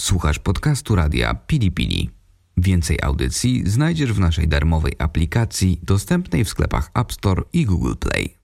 Słuchasz 0.00 0.38
podcastu 0.38 0.94
radia 0.94 1.34
Pili 1.34 1.72
Pili. 1.72 2.10
Więcej 2.56 2.98
audycji 3.02 3.62
znajdziesz 3.66 4.12
w 4.12 4.20
naszej 4.20 4.48
darmowej 4.48 4.92
aplikacji 4.98 5.80
dostępnej 5.82 6.44
w 6.44 6.48
sklepach 6.48 6.90
App 6.94 7.12
Store 7.12 7.42
i 7.52 7.64
Google 7.64 7.94
Play. 8.00 8.38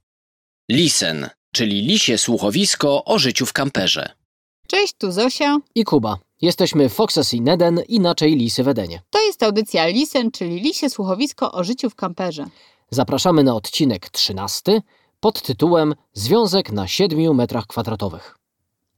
Lisen, 0.71 1.29
czyli 1.55 1.83
lisie 1.83 2.19
słuchowisko 2.19 3.05
o 3.05 3.19
życiu 3.19 3.47
w 3.47 3.53
kamperze. 3.53 4.11
Cześć, 4.67 4.95
tu 4.99 5.13
Zosia. 5.13 5.59
i 5.75 5.85
Kuba. 5.85 6.19
Jesteśmy 6.41 6.89
Foxes 6.89 7.35
i 7.35 7.41
Neden, 7.41 7.81
inaczej 7.89 8.37
Lisy 8.37 8.65
w 8.65 8.69
Edenie. 8.69 9.03
To 9.11 9.23
jest 9.23 9.43
audycja 9.43 9.87
Lisen, 9.87 10.31
czyli 10.31 10.61
lisie 10.61 10.91
słuchowisko 10.91 11.53
o 11.53 11.65
życiu 11.65 11.91
w 11.91 11.95
kamperze. 11.95 12.47
Zapraszamy 12.91 13.45
na 13.45 13.55
odcinek 13.55 14.11
13 14.11 14.81
pod 15.21 15.43
tytułem 15.43 15.95
Związek 16.13 16.73
na 16.73 16.89
7 16.89 17.35
metrach 17.35 17.67
kwadratowych. 17.67 18.42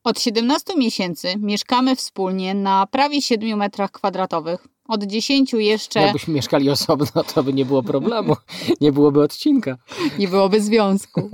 Od 0.05 0.21
17 0.21 0.77
miesięcy 0.77 1.35
mieszkamy 1.39 1.97
wspólnie 1.97 2.55
na 2.55 2.87
prawie 2.87 3.23
7 3.23 3.59
metrach 3.59 3.91
kwadratowych. 3.91 4.69
Od 4.89 5.05
10 5.05 5.53
jeszcze 5.53 6.01
Jakbyśmy 6.01 6.35
mieszkali 6.35 6.71
osobno, 6.71 7.25
to 7.35 7.43
by 7.43 7.53
nie 7.53 7.65
było 7.65 7.83
problemu, 7.83 8.37
nie 8.81 8.93
byłoby 8.93 9.23
odcinka. 9.23 9.77
nie 10.19 10.29
byłoby 10.29 10.61
związku. 10.61 11.31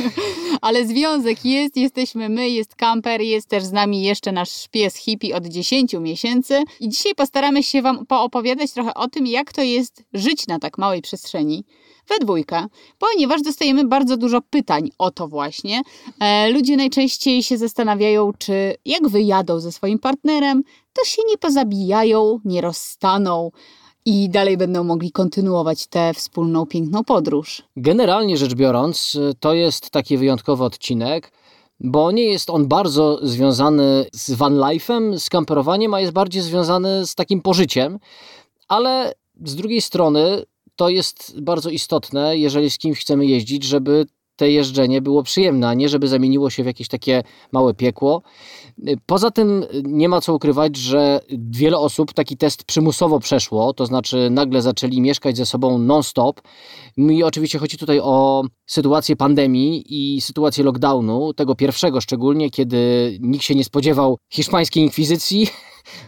Ale 0.60 0.86
związek 0.86 1.44
jest, 1.44 1.76
jesteśmy 1.76 2.28
my, 2.28 2.50
jest 2.50 2.76
kamper, 2.76 3.20
jest 3.20 3.48
też 3.48 3.64
z 3.64 3.72
nami 3.72 4.02
jeszcze 4.02 4.32
nasz 4.32 4.68
pies 4.68 4.96
hippie 4.96 5.36
od 5.36 5.46
10 5.46 5.92
miesięcy. 5.92 6.62
I 6.80 6.88
dzisiaj 6.88 7.14
postaramy 7.14 7.62
się 7.62 7.82
Wam 7.82 8.06
poopowiadać 8.06 8.72
trochę 8.72 8.94
o 8.94 9.08
tym, 9.08 9.26
jak 9.26 9.52
to 9.52 9.62
jest 9.62 10.02
żyć 10.14 10.46
na 10.46 10.58
tak 10.58 10.78
małej 10.78 11.02
przestrzeni 11.02 11.64
we 12.10 12.18
dwójkę, 12.18 12.66
ponieważ 12.98 13.42
dostajemy 13.42 13.84
bardzo 13.84 14.16
dużo 14.16 14.40
pytań 14.50 14.90
o 14.98 15.10
to 15.10 15.28
właśnie. 15.28 15.82
E, 16.20 16.50
ludzie 16.50 16.76
najczęściej 16.76 17.42
się 17.42 17.58
zastanawiają, 17.58 18.32
czy 18.38 18.74
jak 18.84 19.08
wyjadą 19.08 19.60
ze 19.60 19.72
swoim 19.72 19.98
partnerem, 19.98 20.62
to 20.92 21.04
się 21.04 21.22
nie 21.28 21.38
pozabijają, 21.38 22.40
nie 22.44 22.60
rozstaną 22.60 23.50
i 24.04 24.28
dalej 24.30 24.56
będą 24.56 24.84
mogli 24.84 25.12
kontynuować 25.12 25.86
tę 25.86 26.14
wspólną, 26.14 26.66
piękną 26.66 27.04
podróż. 27.04 27.62
Generalnie 27.76 28.36
rzecz 28.36 28.54
biorąc, 28.54 29.18
to 29.40 29.54
jest 29.54 29.90
taki 29.90 30.18
wyjątkowy 30.18 30.64
odcinek, 30.64 31.32
bo 31.80 32.10
nie 32.10 32.24
jest 32.24 32.50
on 32.50 32.68
bardzo 32.68 33.18
związany 33.22 34.06
z 34.12 34.32
van 34.32 34.54
life'em, 34.54 35.18
z 35.18 35.30
kamperowaniem, 35.30 35.94
a 35.94 36.00
jest 36.00 36.12
bardziej 36.12 36.42
związany 36.42 37.06
z 37.06 37.14
takim 37.14 37.42
pożyciem, 37.42 37.98
ale 38.68 39.14
z 39.44 39.54
drugiej 39.56 39.80
strony 39.80 40.42
to 40.80 40.88
jest 40.88 41.40
bardzo 41.40 41.70
istotne, 41.70 42.38
jeżeli 42.38 42.70
z 42.70 42.78
kimś 42.78 43.00
chcemy 43.00 43.26
jeździć, 43.26 43.64
żeby 43.64 44.06
te 44.36 44.50
jeżdżenie 44.50 45.02
było 45.02 45.22
przyjemne, 45.22 45.68
a 45.68 45.74
nie 45.74 45.88
żeby 45.88 46.08
zamieniło 46.08 46.50
się 46.50 46.62
w 46.62 46.66
jakieś 46.66 46.88
takie 46.88 47.22
małe 47.52 47.74
piekło. 47.74 48.22
Poza 49.06 49.30
tym 49.30 49.64
nie 49.84 50.08
ma 50.08 50.20
co 50.20 50.34
ukrywać, 50.34 50.76
że 50.76 51.20
wiele 51.50 51.78
osób 51.78 52.12
taki 52.12 52.36
test 52.36 52.64
przymusowo 52.64 53.20
przeszło, 53.20 53.72
to 53.72 53.86
znaczy 53.86 54.28
nagle 54.30 54.62
zaczęli 54.62 55.00
mieszkać 55.00 55.36
ze 55.36 55.46
sobą 55.46 55.78
non-stop. 55.78 56.40
I 56.96 57.22
oczywiście 57.22 57.58
chodzi 57.58 57.78
tutaj 57.78 58.00
o 58.02 58.44
sytuację 58.66 59.16
pandemii 59.16 59.84
i 59.88 60.20
sytuację 60.20 60.64
lockdownu, 60.64 61.34
tego 61.34 61.54
pierwszego 61.54 62.00
szczególnie, 62.00 62.50
kiedy 62.50 62.78
nikt 63.20 63.44
się 63.44 63.54
nie 63.54 63.64
spodziewał 63.64 64.18
hiszpańskiej 64.32 64.82
inkwizycji. 64.82 65.48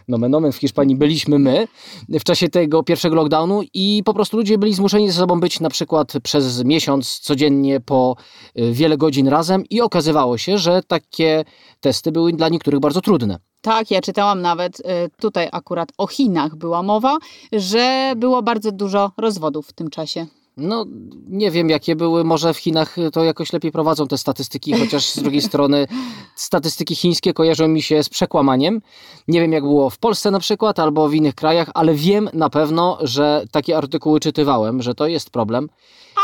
Nomen 0.07 0.35
omen 0.35 0.51
w 0.51 0.55
Hiszpanii 0.55 0.95
byliśmy 0.95 1.39
my 1.39 1.67
w 2.09 2.23
czasie 2.23 2.49
tego 2.49 2.83
pierwszego 2.83 3.15
lockdownu 3.15 3.61
i 3.73 4.01
po 4.05 4.13
prostu 4.13 4.37
ludzie 4.37 4.57
byli 4.57 4.73
zmuszeni 4.73 5.11
ze 5.11 5.19
sobą 5.19 5.39
być 5.39 5.59
na 5.59 5.69
przykład 5.69 6.13
przez 6.23 6.63
miesiąc 6.63 7.19
codziennie 7.19 7.79
po 7.79 8.15
y, 8.59 8.71
wiele 8.71 8.97
godzin 8.97 9.27
razem 9.27 9.63
i 9.69 9.81
okazywało 9.81 10.37
się, 10.37 10.57
że 10.57 10.81
takie 10.87 11.43
testy 11.79 12.11
były 12.11 12.33
dla 12.33 12.49
niektórych 12.49 12.79
bardzo 12.79 13.01
trudne. 13.01 13.37
Tak, 13.61 13.91
ja 13.91 14.01
czytałam 14.01 14.41
nawet 14.41 14.79
y, 14.79 14.83
tutaj 15.21 15.49
akurat 15.51 15.89
o 15.97 16.07
Chinach 16.07 16.55
była 16.55 16.83
mowa, 16.83 17.17
że 17.51 18.13
było 18.17 18.41
bardzo 18.41 18.71
dużo 18.71 19.11
rozwodów 19.17 19.67
w 19.67 19.73
tym 19.73 19.89
czasie. 19.89 20.27
No, 20.57 20.85
nie 21.27 21.51
wiem 21.51 21.69
jakie 21.69 21.95
były, 21.95 22.23
może 22.23 22.53
w 22.53 22.57
Chinach 22.57 22.95
to 23.13 23.23
jakoś 23.23 23.53
lepiej 23.53 23.71
prowadzą 23.71 24.07
te 24.07 24.17
statystyki, 24.17 24.73
chociaż 24.73 25.09
z 25.09 25.19
drugiej 25.19 25.41
strony 25.41 25.87
statystyki 26.35 26.95
chińskie 26.95 27.33
kojarzą 27.33 27.67
mi 27.67 27.81
się 27.81 28.03
z 28.03 28.09
przekłamaniem. 28.09 28.81
Nie 29.27 29.41
wiem 29.41 29.51
jak 29.51 29.63
było 29.63 29.89
w 29.89 29.97
Polsce 29.97 30.31
na 30.31 30.39
przykład, 30.39 30.79
albo 30.79 31.09
w 31.09 31.13
innych 31.13 31.35
krajach, 31.35 31.69
ale 31.73 31.93
wiem 31.93 32.29
na 32.33 32.49
pewno, 32.49 32.97
że 33.01 33.45
takie 33.51 33.77
artykuły 33.77 34.19
czytywałem, 34.19 34.81
że 34.81 34.95
to 34.95 35.07
jest 35.07 35.29
problem. 35.29 35.69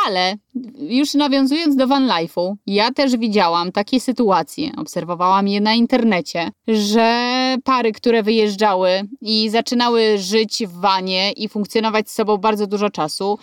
Ale 0.07 0.35
już 0.79 1.13
nawiązując 1.13 1.75
do 1.75 1.87
van 1.87 2.07
life'u, 2.07 2.53
ja 2.67 2.91
też 2.91 3.17
widziałam 3.17 3.71
takie 3.71 3.99
sytuacje, 3.99 4.71
obserwowałam 4.77 5.47
je 5.47 5.61
na 5.61 5.73
internecie, 5.73 6.49
że 6.67 7.55
pary, 7.63 7.91
które 7.91 8.23
wyjeżdżały 8.23 8.89
i 9.21 9.49
zaczynały 9.49 10.17
żyć 10.17 10.63
w 10.67 10.79
wanie 10.79 11.31
i 11.31 11.49
funkcjonować 11.49 12.09
z 12.09 12.13
sobą 12.13 12.37
bardzo 12.37 12.67
dużo 12.67 12.89
czasu, 12.89 13.37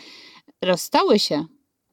rozstały 0.66 1.18
się. 1.18 1.44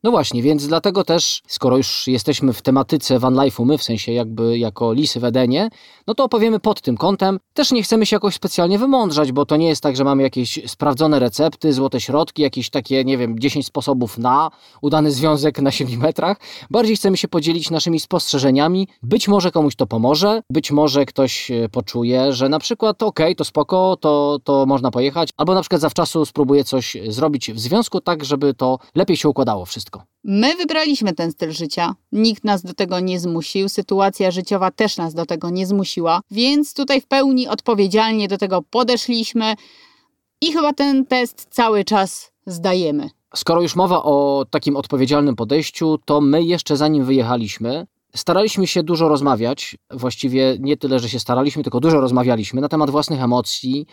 No 0.03 0.11
właśnie, 0.11 0.41
więc 0.41 0.67
dlatego 0.67 1.03
też, 1.03 1.41
skoro 1.47 1.77
już 1.77 2.07
jesteśmy 2.07 2.53
w 2.53 2.61
tematyce 2.61 3.19
van 3.19 3.33
life'u, 3.33 3.65
my 3.65 3.77
w 3.77 3.83
sensie 3.83 4.11
jakby 4.11 4.57
jako 4.57 4.93
lisy 4.93 5.19
w 5.19 5.23
Edenie, 5.23 5.69
no 6.07 6.15
to 6.15 6.23
opowiemy 6.23 6.59
pod 6.59 6.81
tym 6.81 6.97
kątem. 6.97 7.39
Też 7.53 7.71
nie 7.71 7.83
chcemy 7.83 8.05
się 8.05 8.15
jakoś 8.15 8.35
specjalnie 8.35 8.79
wymądrzać, 8.79 9.31
bo 9.31 9.45
to 9.45 9.55
nie 9.55 9.67
jest 9.67 9.83
tak, 9.83 9.95
że 9.95 10.03
mamy 10.03 10.23
jakieś 10.23 10.59
sprawdzone 10.67 11.19
recepty, 11.19 11.73
złote 11.73 12.01
środki, 12.01 12.41
jakieś 12.41 12.69
takie, 12.69 13.03
nie 13.03 13.17
wiem, 13.17 13.39
10 13.39 13.65
sposobów 13.65 14.17
na 14.17 14.51
udany 14.81 15.11
związek 15.11 15.61
na 15.61 15.71
7 15.71 15.99
metrach. 15.99 16.37
Bardziej 16.71 16.95
chcemy 16.95 17.17
się 17.17 17.27
podzielić 17.27 17.71
naszymi 17.71 17.99
spostrzeżeniami. 17.99 18.87
Być 19.03 19.27
może 19.27 19.51
komuś 19.51 19.75
to 19.75 19.87
pomoże, 19.87 20.41
być 20.49 20.71
może 20.71 21.05
ktoś 21.05 21.51
e, 21.51 21.69
poczuje, 21.69 22.33
że 22.33 22.49
na 22.49 22.59
przykład 22.59 23.03
okej, 23.03 23.35
to 23.35 23.45
spoko, 23.45 23.97
to, 23.99 24.39
to 24.43 24.65
można 24.65 24.91
pojechać, 24.91 25.29
albo 25.37 25.53
na 25.53 25.61
przykład 25.61 25.81
zawczasu 25.81 26.25
spróbuje 26.25 26.63
coś 26.63 26.97
zrobić 27.07 27.51
w 27.51 27.59
związku 27.59 28.01
tak, 28.01 28.25
żeby 28.25 28.53
to 28.53 28.79
lepiej 28.95 29.17
się 29.17 29.29
układało 29.29 29.65
wszystko. 29.65 29.92
My 30.23 30.55
wybraliśmy 30.55 31.13
ten 31.13 31.31
styl 31.31 31.51
życia. 31.51 31.95
Nikt 32.11 32.43
nas 32.43 32.63
do 32.63 32.73
tego 32.73 32.99
nie 32.99 33.19
zmusił, 33.19 33.69
sytuacja 33.69 34.31
życiowa 34.31 34.71
też 34.71 34.97
nas 34.97 35.13
do 35.13 35.25
tego 35.25 35.49
nie 35.49 35.67
zmusiła, 35.67 36.21
więc 36.31 36.73
tutaj 36.73 37.01
w 37.01 37.07
pełni 37.07 37.47
odpowiedzialnie 37.47 38.27
do 38.27 38.37
tego 38.37 38.61
podeszliśmy 38.61 39.55
i 40.41 40.53
chyba 40.53 40.73
ten 40.73 41.05
test 41.05 41.47
cały 41.49 41.83
czas 41.83 42.31
zdajemy. 42.45 43.09
Skoro 43.35 43.61
już 43.61 43.75
mowa 43.75 44.03
o 44.03 44.45
takim 44.49 44.75
odpowiedzialnym 44.75 45.35
podejściu, 45.35 45.99
to 46.05 46.21
my 46.21 46.43
jeszcze 46.43 46.77
zanim 46.77 47.05
wyjechaliśmy, 47.05 47.87
staraliśmy 48.15 48.67
się 48.67 48.83
dużo 48.83 49.07
rozmawiać. 49.09 49.77
Właściwie 49.91 50.57
nie 50.59 50.77
tyle, 50.77 50.99
że 50.99 51.09
się 51.09 51.19
staraliśmy, 51.19 51.63
tylko 51.63 51.79
dużo 51.79 52.01
rozmawialiśmy 52.01 52.61
na 52.61 52.69
temat 52.69 52.89
własnych 52.89 53.21
emocji, 53.21 53.85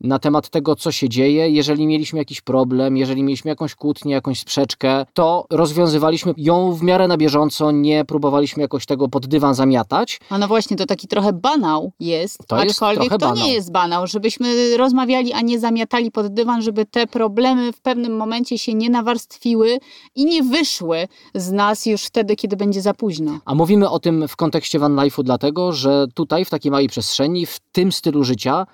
na 0.00 0.18
temat 0.18 0.50
tego, 0.50 0.76
co 0.76 0.92
się 0.92 1.08
dzieje. 1.08 1.50
Jeżeli 1.50 1.86
mieliśmy 1.86 2.18
jakiś 2.18 2.40
problem, 2.40 2.96
jeżeli 2.96 3.22
mieliśmy 3.22 3.48
jakąś 3.48 3.74
kłótnię, 3.74 4.12
jakąś 4.14 4.40
sprzeczkę, 4.40 5.06
to 5.14 5.46
rozwiązywaliśmy 5.50 6.34
ją 6.36 6.72
w 6.72 6.82
miarę 6.82 7.08
na 7.08 7.16
bieżąco, 7.16 7.70
nie 7.70 8.04
próbowaliśmy 8.04 8.62
jakoś 8.62 8.86
tego 8.86 9.08
pod 9.08 9.26
dywan 9.26 9.54
zamiatać. 9.54 10.20
A 10.30 10.38
no 10.38 10.48
właśnie, 10.48 10.76
to 10.76 10.86
taki 10.86 11.08
trochę 11.08 11.32
banał 11.32 11.92
jest, 12.00 12.38
To 12.46 12.56
jest 12.56 12.70
aczkolwiek 12.70 13.04
trochę 13.04 13.18
to 13.18 13.28
banał. 13.28 13.44
nie 13.46 13.52
jest 13.52 13.72
banał, 13.72 14.06
żebyśmy 14.06 14.76
rozmawiali, 14.76 15.32
a 15.32 15.40
nie 15.40 15.58
zamiatali 15.58 16.10
pod 16.10 16.34
dywan, 16.34 16.62
żeby 16.62 16.84
te 16.86 17.06
problemy 17.06 17.72
w 17.72 17.80
pewnym 17.80 18.16
momencie 18.16 18.58
się 18.58 18.74
nie 18.74 18.90
nawarstwiły 18.90 19.78
i 20.14 20.24
nie 20.24 20.42
wyszły 20.42 21.08
z 21.34 21.52
nas 21.52 21.86
już 21.86 22.02
wtedy, 22.02 22.36
kiedy 22.36 22.56
będzie 22.56 22.80
za 22.82 22.94
późno. 22.94 23.38
A 23.44 23.54
mówimy 23.64 23.90
o 23.90 23.98
tym 23.98 24.28
w 24.28 24.36
kontekście 24.36 24.78
van 24.78 24.96
life'u 24.96 25.22
dlatego, 25.22 25.72
że 25.72 26.06
tutaj 26.14 26.44
w 26.44 26.50
takiej 26.50 26.70
małej 26.70 26.88
przestrzeni, 26.88 27.46
w 27.46 27.60
tym 27.72 27.92
stylu 27.92 28.24
życia 28.24 28.66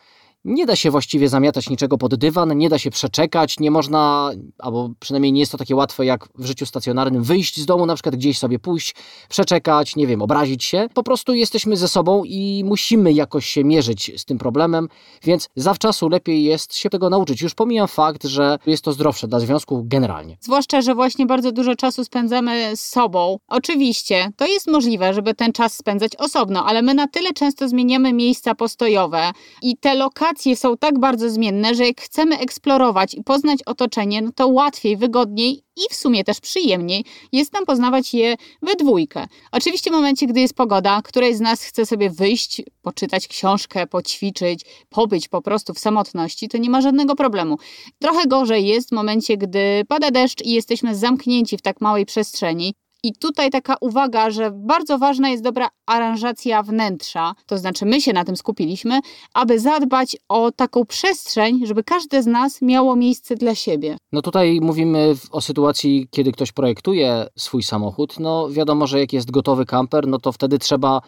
nie 0.44 0.66
da 0.66 0.76
się 0.76 0.90
właściwie 0.90 1.28
zamiatać 1.28 1.70
niczego 1.70 1.98
pod 1.98 2.14
dywan, 2.14 2.58
nie 2.58 2.68
da 2.68 2.78
się 2.78 2.90
przeczekać, 2.90 3.60
nie 3.60 3.70
można, 3.70 4.30
albo 4.58 4.90
przynajmniej 5.00 5.32
nie 5.32 5.40
jest 5.40 5.52
to 5.52 5.58
takie 5.58 5.76
łatwe 5.76 6.06
jak 6.06 6.28
w 6.38 6.46
życiu 6.46 6.66
stacjonarnym, 6.66 7.22
wyjść 7.22 7.60
z 7.60 7.66
domu, 7.66 7.86
na 7.86 7.94
przykład 7.94 8.16
gdzieś 8.16 8.38
sobie 8.38 8.58
pójść, 8.58 8.94
przeczekać, 9.28 9.96
nie 9.96 10.06
wiem, 10.06 10.22
obrazić 10.22 10.64
się. 10.64 10.86
Po 10.94 11.02
prostu 11.02 11.34
jesteśmy 11.34 11.76
ze 11.76 11.88
sobą 11.88 12.24
i 12.24 12.62
musimy 12.66 13.12
jakoś 13.12 13.46
się 13.46 13.64
mierzyć 13.64 14.12
z 14.16 14.24
tym 14.24 14.38
problemem, 14.38 14.88
więc 15.22 15.48
zawczasu 15.56 16.08
lepiej 16.08 16.44
jest 16.44 16.76
się 16.76 16.90
tego 16.90 17.10
nauczyć. 17.10 17.42
Już 17.42 17.54
pomijam 17.54 17.88
fakt, 17.88 18.24
że 18.24 18.58
jest 18.66 18.84
to 18.84 18.92
zdrowsze 18.92 19.28
dla 19.28 19.40
związku 19.40 19.82
generalnie. 19.86 20.36
Zwłaszcza, 20.40 20.80
że 20.82 20.94
właśnie 20.94 21.26
bardzo 21.26 21.52
dużo 21.52 21.76
czasu 21.76 22.04
spędzamy 22.04 22.76
z 22.76 22.86
sobą. 22.86 23.38
Oczywiście, 23.48 24.32
to 24.36 24.46
jest 24.46 24.66
możliwe, 24.66 25.14
żeby 25.14 25.34
ten 25.34 25.52
czas 25.52 25.74
spędzać 25.74 26.16
osobno, 26.16 26.64
ale 26.66 26.82
my 26.82 26.94
na 26.94 27.08
tyle 27.08 27.32
często 27.32 27.68
zmieniamy 27.68 28.12
miejsca 28.12 28.54
postojowe 28.54 29.32
i 29.62 29.76
te 29.76 29.94
lokacje 29.94 30.29
są 30.54 30.76
tak 30.76 30.98
bardzo 30.98 31.30
zmienne, 31.30 31.74
że 31.74 31.86
jak 31.86 32.00
chcemy 32.00 32.38
eksplorować 32.38 33.14
i 33.14 33.24
poznać 33.24 33.62
otoczenie, 33.62 34.22
no 34.22 34.32
to 34.32 34.48
łatwiej, 34.48 34.96
wygodniej 34.96 35.62
i 35.76 35.80
w 35.90 35.94
sumie 35.94 36.24
też 36.24 36.40
przyjemniej 36.40 37.04
jest 37.32 37.52
nam 37.52 37.66
poznawać 37.66 38.14
je 38.14 38.36
we 38.62 38.74
dwójkę. 38.74 39.26
Oczywiście 39.52 39.90
w 39.90 39.92
momencie, 39.92 40.26
gdy 40.26 40.40
jest 40.40 40.54
pogoda, 40.54 41.02
której 41.02 41.34
z 41.34 41.40
nas 41.40 41.62
chce 41.62 41.86
sobie 41.86 42.10
wyjść, 42.10 42.62
poczytać 42.82 43.28
książkę, 43.28 43.86
poćwiczyć, 43.86 44.64
pobyć 44.88 45.28
po 45.28 45.42
prostu 45.42 45.74
w 45.74 45.78
samotności, 45.78 46.48
to 46.48 46.58
nie 46.58 46.70
ma 46.70 46.80
żadnego 46.80 47.16
problemu. 47.16 47.56
Trochę 47.98 48.26
gorzej 48.26 48.66
jest 48.66 48.88
w 48.88 48.92
momencie, 48.92 49.36
gdy 49.36 49.84
pada 49.88 50.10
deszcz 50.10 50.44
i 50.44 50.52
jesteśmy 50.52 50.96
zamknięci 50.96 51.58
w 51.58 51.62
tak 51.62 51.80
małej 51.80 52.06
przestrzeni. 52.06 52.74
I 53.02 53.12
tutaj 53.12 53.50
taka 53.50 53.76
uwaga, 53.80 54.30
że 54.30 54.50
bardzo 54.50 54.98
ważna 54.98 55.28
jest 55.28 55.42
dobra 55.42 55.68
aranżacja 55.86 56.62
wnętrza, 56.62 57.34
to 57.46 57.58
znaczy 57.58 57.86
my 57.86 58.00
się 58.00 58.12
na 58.12 58.24
tym 58.24 58.36
skupiliśmy, 58.36 59.00
aby 59.34 59.60
zadbać 59.60 60.16
o 60.28 60.52
taką 60.52 60.86
przestrzeń, 60.86 61.66
żeby 61.66 61.84
każde 61.84 62.22
z 62.22 62.26
nas 62.26 62.62
miało 62.62 62.96
miejsce 62.96 63.36
dla 63.36 63.54
siebie. 63.54 63.96
No 64.12 64.22
tutaj 64.22 64.60
mówimy 64.62 65.14
o 65.30 65.40
sytuacji, 65.40 66.08
kiedy 66.10 66.32
ktoś 66.32 66.52
projektuje 66.52 67.26
swój 67.36 67.62
samochód. 67.62 68.20
No 68.20 68.50
wiadomo, 68.50 68.86
że 68.86 69.00
jak 69.00 69.12
jest 69.12 69.30
gotowy 69.30 69.66
kamper, 69.66 70.08
no 70.08 70.18
to 70.18 70.32
wtedy 70.32 70.58
trzeba 70.58 71.00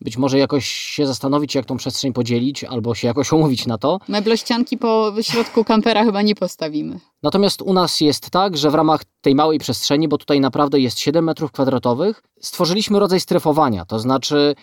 być 0.00 0.16
może 0.16 0.38
jakoś 0.38 0.66
się 0.68 1.06
zastanowić, 1.06 1.54
jak 1.54 1.66
tą 1.66 1.76
przestrzeń 1.76 2.12
podzielić, 2.12 2.64
albo 2.64 2.94
się 2.94 3.08
jakoś 3.08 3.32
umówić 3.32 3.66
na 3.66 3.78
to. 3.78 3.98
Meblościanki 4.08 4.78
po 4.78 5.12
środku 5.20 5.64
kampera 5.64 6.04
chyba 6.04 6.22
nie 6.22 6.34
postawimy. 6.34 7.00
Natomiast 7.22 7.62
u 7.62 7.72
nas 7.72 8.00
jest 8.00 8.30
tak, 8.30 8.56
że 8.56 8.70
w 8.70 8.74
ramach 8.74 9.04
tej 9.20 9.34
małej 9.34 9.58
przestrzeni, 9.58 10.08
bo 10.08 10.18
tutaj 10.18 10.40
naprawdę 10.40 10.80
jest 10.80 10.98
7 10.98 11.24
metrów 11.24 11.52
kwadratowych, 11.52 12.22
stworzyliśmy 12.40 12.98
rodzaj 12.98 13.20
strefowania, 13.20 13.84
to 13.84 13.98
znaczy 13.98 14.54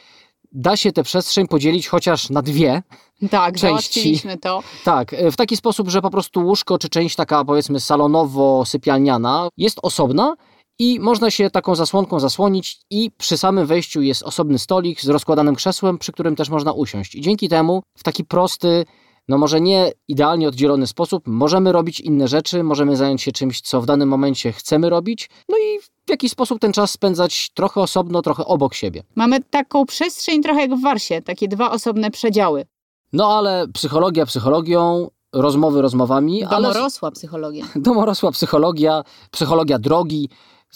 da 0.51 0.77
się 0.77 0.91
tę 0.91 1.03
przestrzeń 1.03 1.47
podzielić 1.47 1.87
chociaż 1.87 2.29
na 2.29 2.41
dwie. 2.41 2.83
Tak, 3.31 3.53
części. 3.53 3.67
załatwiliśmy 3.67 4.37
to. 4.37 4.63
Tak, 4.83 5.15
w 5.31 5.35
taki 5.35 5.57
sposób, 5.57 5.89
że 5.89 6.01
po 6.01 6.09
prostu 6.09 6.45
łóżko 6.45 6.77
czy 6.77 6.89
część 6.89 7.15
taka 7.15 7.45
powiedzmy 7.45 7.79
salonowo-sypialniana 7.79 9.47
jest 9.57 9.79
osobna 9.81 10.35
i 10.79 10.99
można 10.99 11.31
się 11.31 11.49
taką 11.49 11.75
zasłonką 11.75 12.19
zasłonić 12.19 12.79
i 12.89 13.11
przy 13.17 13.37
samym 13.37 13.65
wejściu 13.67 14.01
jest 14.01 14.23
osobny 14.23 14.59
stolik 14.59 15.01
z 15.01 15.09
rozkładanym 15.09 15.55
krzesłem, 15.55 15.97
przy 15.97 16.11
którym 16.11 16.35
też 16.35 16.49
można 16.49 16.71
usiąść. 16.71 17.15
I 17.15 17.21
dzięki 17.21 17.49
temu 17.49 17.83
w 17.97 18.03
taki 18.03 18.25
prosty, 18.25 18.85
no 19.27 19.37
może 19.37 19.61
nie 19.61 19.91
idealnie 20.07 20.47
oddzielony 20.47 20.87
sposób 20.87 21.23
możemy 21.27 21.71
robić 21.71 21.99
inne 21.99 22.27
rzeczy, 22.27 22.63
możemy 22.63 22.95
zająć 22.95 23.21
się 23.21 23.31
czymś, 23.31 23.61
co 23.61 23.81
w 23.81 23.85
danym 23.85 24.09
momencie 24.09 24.51
chcemy 24.51 24.89
robić, 24.89 25.29
no 25.49 25.57
i 25.57 25.79
w 26.05 26.09
jakiś 26.09 26.31
sposób 26.31 26.59
ten 26.59 26.73
czas 26.73 26.91
spędzać 26.91 27.49
trochę 27.53 27.81
osobno, 27.81 28.21
trochę 28.21 28.45
obok 28.45 28.73
siebie. 28.73 29.03
Mamy 29.15 29.43
taką 29.43 29.85
przestrzeń 29.85 30.43
trochę 30.43 30.61
jak 30.61 30.75
w 30.75 30.81
Warsie, 30.81 31.21
takie 31.21 31.47
dwa 31.47 31.71
osobne 31.71 32.11
przedziały. 32.11 32.65
No 33.13 33.37
ale 33.37 33.67
psychologia 33.73 34.25
psychologią, 34.25 35.09
rozmowy 35.33 35.81
rozmowami, 35.81 36.43
ale 36.43 36.67
Domorosła 36.67 37.11
psychologia. 37.11 37.65
domorosła 37.75 38.31
psychologia, 38.31 39.03
psychologia 39.31 39.79
drogi, 39.79 40.29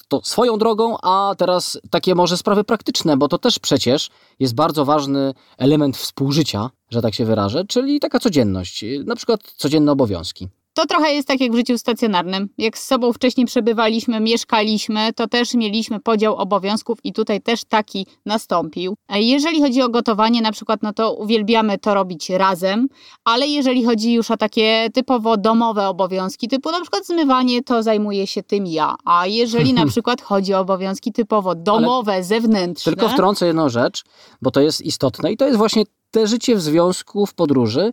to 0.07 0.21
swoją 0.23 0.57
drogą, 0.57 0.97
a 1.01 1.35
teraz 1.37 1.79
takie 1.89 2.15
może 2.15 2.37
sprawy 2.37 2.63
praktyczne, 2.63 3.17
bo 3.17 3.27
to 3.27 3.37
też 3.37 3.59
przecież 3.59 4.09
jest 4.39 4.55
bardzo 4.55 4.85
ważny 4.85 5.33
element 5.57 5.97
współżycia, 5.97 6.69
że 6.89 7.01
tak 7.01 7.13
się 7.13 7.25
wyrażę, 7.25 7.65
czyli 7.65 7.99
taka 7.99 8.19
codzienność, 8.19 8.85
na 9.05 9.15
przykład 9.15 9.41
codzienne 9.41 9.91
obowiązki. 9.91 10.47
To 10.73 10.85
trochę 10.85 11.13
jest 11.13 11.27
tak 11.27 11.41
jak 11.41 11.51
w 11.51 11.55
życiu 11.55 11.77
stacjonarnym. 11.77 12.49
Jak 12.57 12.77
z 12.77 12.87
sobą 12.87 13.13
wcześniej 13.13 13.47
przebywaliśmy, 13.47 14.19
mieszkaliśmy, 14.19 15.13
to 15.13 15.27
też 15.27 15.53
mieliśmy 15.53 15.99
podział 15.99 16.35
obowiązków 16.35 16.97
i 17.03 17.13
tutaj 17.13 17.41
też 17.41 17.63
taki 17.63 18.07
nastąpił. 18.25 18.95
A 19.07 19.17
Jeżeli 19.17 19.61
chodzi 19.61 19.81
o 19.81 19.89
gotowanie 19.89 20.41
na 20.41 20.51
przykład, 20.51 20.83
no 20.83 20.93
to 20.93 21.13
uwielbiamy 21.13 21.77
to 21.77 21.93
robić 21.93 22.29
razem, 22.29 22.87
ale 23.23 23.47
jeżeli 23.47 23.85
chodzi 23.85 24.13
już 24.13 24.31
o 24.31 24.37
takie 24.37 24.89
typowo 24.93 25.37
domowe 25.37 25.87
obowiązki, 25.87 26.47
typu 26.47 26.71
na 26.71 26.81
przykład 26.81 27.05
zmywanie, 27.05 27.63
to 27.63 27.83
zajmuje 27.83 28.27
się 28.27 28.43
tym 28.43 28.67
ja. 28.67 28.95
A 29.05 29.27
jeżeli 29.27 29.73
na 29.73 29.85
przykład 29.91 30.21
chodzi 30.21 30.53
o 30.53 30.59
obowiązki 30.59 31.11
typowo 31.11 31.55
domowe, 31.55 32.23
zewnętrzne... 32.23 32.91
Tylko 32.91 33.09
wtrącę 33.09 33.47
jedną 33.47 33.69
rzecz, 33.69 34.03
bo 34.41 34.51
to 34.51 34.61
jest 34.61 34.81
istotne 34.81 35.31
i 35.31 35.37
to 35.37 35.45
jest 35.45 35.57
właśnie 35.57 35.83
te 36.11 36.27
życie 36.27 36.55
w 36.55 36.61
związku, 36.61 37.25
w 37.25 37.33
podróży. 37.33 37.91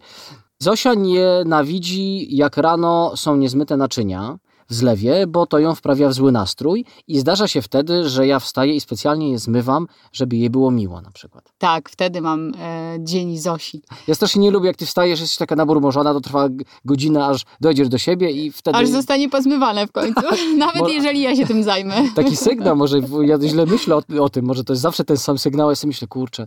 Zosia 0.60 0.94
nienawidzi, 0.94 2.36
jak 2.36 2.56
rano 2.56 3.12
są 3.16 3.36
niezmyte 3.36 3.76
naczynia 3.76 4.38
zlewie, 4.68 5.26
bo 5.26 5.46
to 5.46 5.58
ją 5.58 5.74
wprawia 5.74 6.08
w 6.08 6.12
zły 6.12 6.32
nastrój 6.32 6.84
i 7.08 7.18
zdarza 7.18 7.48
się 7.48 7.62
wtedy, 7.62 8.08
że 8.08 8.26
ja 8.26 8.38
wstaję 8.40 8.74
i 8.74 8.80
specjalnie 8.80 9.30
je 9.30 9.38
zmywam, 9.38 9.86
żeby 10.12 10.36
jej 10.36 10.50
było 10.50 10.70
miło 10.70 11.00
na 11.00 11.10
przykład. 11.10 11.52
Tak, 11.58 11.88
wtedy 11.90 12.20
mam 12.20 12.52
e, 12.60 12.96
dzień 13.00 13.38
Zosi. 13.38 13.82
Ja 14.06 14.14
strasznie 14.14 14.42
nie 14.42 14.50
lubię, 14.50 14.66
jak 14.66 14.76
ty 14.76 14.86
wstajesz, 14.86 15.20
jesteś 15.20 15.38
taka 15.38 15.56
naburmożona, 15.56 16.12
to 16.14 16.20
trwa 16.20 16.48
g- 16.48 16.64
godzinę, 16.84 17.26
aż 17.26 17.44
dojdziesz 17.60 17.88
do 17.88 17.98
siebie 17.98 18.30
i 18.30 18.52
wtedy... 18.52 18.78
Aż 18.78 18.88
zostanie 18.88 19.28
pozmywane 19.28 19.86
w 19.86 19.92
końcu, 19.92 20.20
nawet 20.58 20.78
Bo- 20.80 20.88
jeżeli 20.88 21.20
ja 21.20 21.36
się 21.36 21.46
tym 21.46 21.62
zajmę. 21.62 21.94
Taki 22.16 22.36
sygnał, 22.36 22.76
może 22.76 23.00
ja 23.26 23.38
źle 23.40 23.66
myślę 23.66 23.96
o, 23.96 24.02
o 24.20 24.28
tym, 24.28 24.44
może 24.44 24.64
to 24.64 24.72
jest 24.72 24.82
zawsze 24.82 25.04
ten 25.04 25.16
sam 25.16 25.38
sygnał, 25.38 25.68
ja 25.70 25.74
sobie 25.76 25.88
myślę, 25.88 26.08
kurczę, 26.08 26.46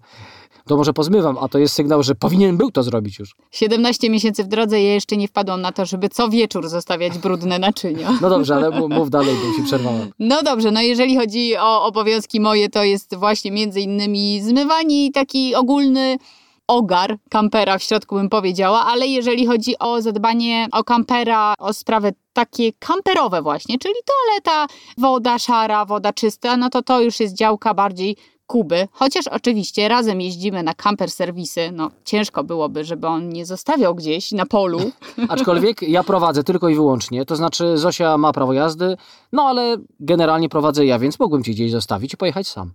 to 0.68 0.78
może 0.78 0.94
pozmywam, 0.94 1.38
a 1.42 1.48
to 1.48 1.58
jest 1.60 1.76
sygnał, 1.76 2.04
że 2.04 2.16
powinien 2.16 2.58
był 2.58 2.72
to 2.72 2.84
zrobić 2.84 3.20
już. 3.20 3.36
17 3.52 4.10
miesięcy 4.10 4.44
w 4.44 4.48
drodze 4.48 4.82
ja 4.84 4.94
jeszcze 4.94 5.18
nie 5.18 5.28
wpadłam 5.28 5.62
na 5.62 5.72
to, 5.72 5.86
żeby 5.86 6.10
co 6.10 6.30
wieczór 6.30 6.70
zostawiać 6.70 7.18
brudne 7.18 7.60
naczynia. 7.60 8.11
No 8.22 8.30
dobrze, 8.30 8.56
ale 8.56 8.72
mów- 8.72 9.10
dalej, 9.10 9.36
bo 9.36 9.58
się 9.58 9.64
przerwałem. 9.64 10.12
No 10.20 10.44
dobrze, 10.44 10.72
no 10.72 10.82
jeżeli 10.82 11.18
chodzi 11.18 11.58
o 11.58 11.86
obowiązki 11.86 12.40
moje, 12.40 12.70
to 12.70 12.84
jest 12.84 13.16
właśnie 13.16 13.52
między 13.52 13.82
innymi 13.82 14.42
zmywanie 14.42 15.06
i 15.06 15.12
taki 15.12 15.56
ogólny 15.56 16.18
ogar 16.68 17.18
kampera 17.30 17.78
w 17.78 17.84
środku 17.84 18.16
bym 18.16 18.30
powiedziała, 18.30 18.86
ale 18.86 19.08
jeżeli 19.08 19.46
chodzi 19.46 19.80
o 19.80 20.02
zadbanie 20.02 20.68
o 20.72 20.84
kampera, 20.84 21.54
o 21.60 21.74
sprawy 21.74 22.14
takie 22.34 22.74
kamperowe 22.80 23.42
właśnie, 23.42 23.80
czyli 23.80 23.96
toaleta, 24.06 24.74
woda 24.98 25.40
szara, 25.40 25.86
woda 25.86 26.14
czysta, 26.14 26.58
no 26.58 26.70
to 26.70 26.82
to 26.82 27.02
już 27.02 27.20
jest 27.20 27.36
działka 27.36 27.74
bardziej 27.74 28.18
Kuby, 28.52 28.88
chociaż 28.92 29.28
oczywiście 29.28 29.88
razem 29.88 30.22
jeździmy 30.22 30.64
na 30.64 30.74
kamper 30.74 31.12
serwisy, 31.12 31.72
no 31.74 31.92
ciężko 32.06 32.44
byłoby, 32.44 32.84
żeby 32.84 33.08
on 33.08 33.30
nie 33.30 33.46
zostawiał 33.46 33.96
gdzieś 33.96 34.32
na 34.32 34.46
polu. 34.46 34.80
Aczkolwiek 35.30 35.82
ja 35.82 36.04
prowadzę 36.04 36.44
tylko 36.44 36.70
i 36.70 36.76
wyłącznie, 36.76 37.26
to 37.26 37.36
znaczy 37.36 37.78
Zosia 37.78 38.18
ma 38.18 38.32
prawo 38.32 38.54
jazdy, 38.54 38.98
no 39.32 39.44
ale 39.44 39.78
generalnie 40.00 40.50
prowadzę 40.50 40.86
ja, 40.86 41.00
więc 41.00 41.20
mógłbym 41.20 41.44
ci 41.44 41.52
gdzieś 41.52 41.72
zostawić 41.72 42.14
i 42.14 42.18
pojechać 42.18 42.48
sam. 42.48 42.74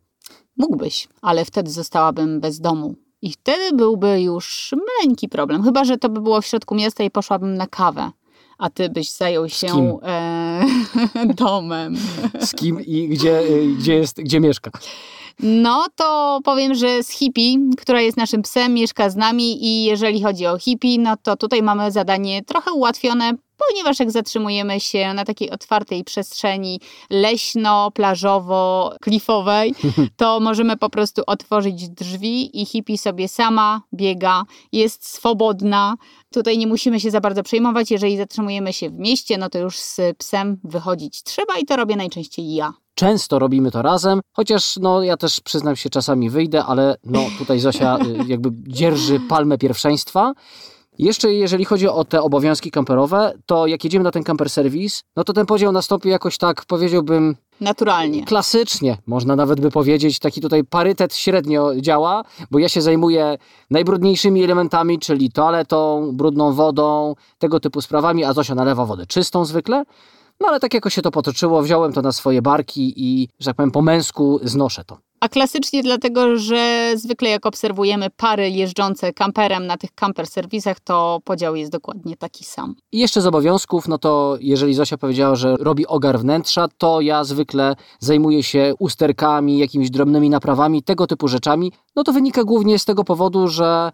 Mógłbyś, 0.56 1.08
ale 1.23 1.44
wtedy 1.44 1.70
zostałabym 1.70 2.40
bez 2.40 2.61
domu. 2.61 2.94
I 3.23 3.32
wtedy 3.32 3.76
byłby 3.76 4.20
już 4.20 4.75
maleńki 4.87 5.28
problem. 5.28 5.62
Chyba, 5.62 5.84
że 5.84 5.96
to 5.96 6.08
by 6.08 6.20
było 6.20 6.40
w 6.40 6.46
środku 6.46 6.75
miasta 6.75 7.05
i 7.05 7.11
poszłabym 7.11 7.55
na 7.55 7.67
kawę. 7.67 8.11
A 8.58 8.70
ty 8.70 8.88
byś 8.88 9.11
zajął 9.11 9.49
się 9.49 9.99
e, 10.03 10.67
domem. 11.35 11.97
Z 12.41 12.55
kim 12.55 12.81
i 12.81 13.08
gdzie, 13.08 13.41
y, 13.41 13.75
gdzie, 13.79 13.94
jest, 13.94 14.23
gdzie 14.23 14.41
mieszka. 14.41 14.70
No 15.41 15.87
to 15.97 16.41
powiem, 16.44 16.75
że 16.75 17.03
z 17.03 17.11
Hippie, 17.11 17.56
która 17.79 18.00
jest 18.00 18.17
naszym 18.17 18.43
psem, 18.43 18.75
mieszka 18.75 19.11
z 19.11 19.17
nami 19.17 19.64
i 19.64 19.85
jeżeli 19.85 20.23
chodzi 20.23 20.47
o 20.47 20.58
Hippie, 20.58 20.99
no 20.99 21.17
to 21.17 21.37
tutaj 21.37 21.62
mamy 21.62 21.91
zadanie 21.91 22.44
trochę 22.44 22.73
ułatwione, 22.73 23.32
ponieważ 23.56 24.00
jak 24.00 24.11
zatrzymujemy 24.11 24.81
się 24.81 25.14
na 25.14 25.25
takiej 25.25 25.50
otwartej 25.50 26.05
przestrzeni 26.05 26.81
leśno-plażowo-klifowej, 27.11 29.75
to 30.17 30.41
możemy 30.41 30.76
po 30.76 30.91
prostu 30.91 31.23
otworzyć 31.26 31.88
drzwi 31.88 32.62
i 32.62 32.67
Hippie 32.67 32.99
sobie 32.99 33.29
sama 33.29 33.82
biega, 33.94 34.43
jest 34.73 35.08
swobodna. 35.08 35.97
Tutaj 36.32 36.58
nie 36.58 36.67
musimy 36.67 37.00
się 37.00 37.11
za 37.11 37.20
bardzo 37.20 37.43
przejmować. 37.43 37.90
Jeżeli 37.90 38.16
zatrzymujemy 38.16 38.73
się 38.73 38.90
w 38.90 38.99
mieście, 38.99 39.38
no 39.38 39.49
to 39.49 39.59
już 39.59 39.78
z 39.78 40.00
psem 40.19 40.61
wychodzić 40.64 41.23
trzeba 41.23 41.59
i 41.59 41.64
to 41.64 41.76
robię 41.76 41.97
najczęściej 41.97 42.54
ja. 42.54 42.73
Często 42.95 43.38
robimy 43.38 43.71
to 43.71 43.83
razem, 43.83 44.21
chociaż 44.33 44.76
no 44.76 45.02
ja 45.02 45.16
też 45.16 45.40
przyznam 45.40 45.76
się, 45.76 45.90
czasami 45.90 46.30
wyjdę, 46.30 46.64
ale 46.64 46.97
no 47.04 47.21
tutaj 47.38 47.61
Zosia 47.61 47.99
y, 47.99 48.25
jakby 48.26 48.73
dzierży 48.73 49.21
palmę 49.21 49.59
pierwszeństwa. 49.59 50.33
Jeszcze 50.99 51.35
jeżeli 51.35 51.65
chodzi 51.65 51.88
o 51.88 52.05
te 52.05 52.23
obowiązki 52.23 52.71
kamperowe, 52.71 53.33
to 53.47 53.67
jak 53.67 53.85
jedziemy 53.85 54.05
na 54.05 54.11
ten 54.11 54.25
camper 54.25 54.50
serwis, 54.50 55.03
no 55.17 55.25
to 55.25 55.33
ten 55.33 55.47
podział 55.47 55.73
nastąpi 55.73 56.09
jakoś 56.09 56.38
tak, 56.38 56.65
powiedziałbym, 56.65 57.37
Naturalnie. 57.61 58.25
klasycznie, 58.25 58.99
można 59.07 59.37
nawet 59.37 59.61
by 59.61 59.71
powiedzieć, 59.71 60.19
taki 60.19 60.41
tutaj 60.41 60.65
parytet 60.65 61.15
średnio 61.15 61.73
działa, 61.81 62.25
bo 62.50 62.59
ja 62.59 62.69
się 62.69 62.83
zajmuję 62.83 63.38
najbrudniejszymi 63.71 64.45
elementami, 64.45 64.99
czyli 64.99 65.33
toaletą, 65.33 66.11
brudną 66.12 66.53
wodą, 66.53 67.15
tego 67.38 67.61
typu 67.61 67.81
sprawami, 67.81 68.25
a 68.25 68.33
Zosia 68.33 68.55
nalewa 68.55 68.87
wodę 68.87 69.07
czystą 69.07 69.45
zwykle. 69.45 69.85
No 70.41 70.49
ale 70.49 70.61
tak 70.61 70.75
jakoś 70.75 70.95
się 70.95 71.03
to 71.03 71.11
potoczyło, 71.11 71.62
wziąłem 71.62 71.93
to 71.93 72.03
na 72.03 72.12
swoje 72.12 72.43
barki 72.43 72.93
i, 72.97 73.29
że 73.38 73.47
tak 73.47 73.57
powiem, 73.57 73.71
po 73.71 73.83
męsku 73.83 74.41
znoszę 74.43 74.85
to. 74.85 74.99
A 75.20 75.28
klasycznie 75.28 75.82
dlatego, 75.82 76.37
że 76.37 76.92
zwykle 76.96 77.28
jak 77.30 77.46
obserwujemy 77.46 78.11
pary 78.16 78.50
jeżdżące 78.50 79.12
kamperem 79.12 79.66
na 79.66 79.76
tych 79.76 79.92
kamper 79.94 80.26
serwisach, 80.26 80.80
to 80.80 81.20
podział 81.25 81.56
jest 81.56 81.73
dokładnie 81.73 82.16
taki 82.16 82.44
sam. 82.44 82.75
I 82.92 82.99
jeszcze 82.99 83.20
z 83.20 83.26
obowiązków, 83.26 83.88
no 83.88 83.99
to 83.99 84.37
jeżeli 84.40 84.75
Zosia 84.75 84.99
powiedziała, 84.99 85.37
że 85.37 85.56
robi 85.56 85.87
ogar 85.87 86.18
wnętrza, 86.18 86.68
to 86.78 87.00
ja 87.00 87.25
zwykle 87.25 87.76
zajmuję 88.00 88.42
się 88.42 88.75
usterkami, 88.78 89.58
jakimiś 89.58 89.90
drobnymi 89.90 90.30
naprawami, 90.30 90.82
tego 90.82 91.06
typu 91.06 91.28
rzeczami. 91.28 91.73
No 91.96 92.04
to 92.04 92.12
wynika 92.12 92.44
głównie 92.44 92.78
z 92.78 92.85
tego 92.85 93.04
powodu, 93.04 93.49
że 93.49 93.92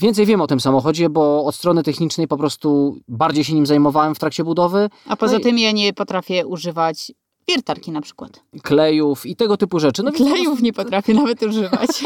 więcej 0.00 0.26
wiem 0.26 0.40
o 0.40 0.46
tym 0.46 0.60
samochodzie, 0.60 1.08
bo 1.10 1.44
od 1.44 1.54
strony 1.54 1.82
technicznej 1.82 2.28
po 2.28 2.36
prostu 2.36 2.96
bardziej 3.08 3.44
się 3.44 3.54
nim 3.54 3.66
zajmowałem 3.66 4.14
w 4.14 4.18
trakcie 4.18 4.44
budowy. 4.44 4.88
A 5.06 5.16
poza 5.16 5.32
No 5.32 5.38
i- 5.38 5.42
tym 5.42 5.58
ja 5.58 5.72
nie 5.72 5.92
potrafię 5.92 6.46
używać 6.46 7.12
Wiertarki 7.50 7.92
na 7.92 8.00
przykład. 8.00 8.42
Klejów 8.62 9.26
i 9.26 9.36
tego 9.36 9.56
typu 9.56 9.80
rzeczy. 9.80 10.02
No 10.02 10.12
klejów 10.12 10.62
nie 10.62 10.72
potrafię 10.72 11.14
nawet 11.14 11.42
używać. 11.42 11.90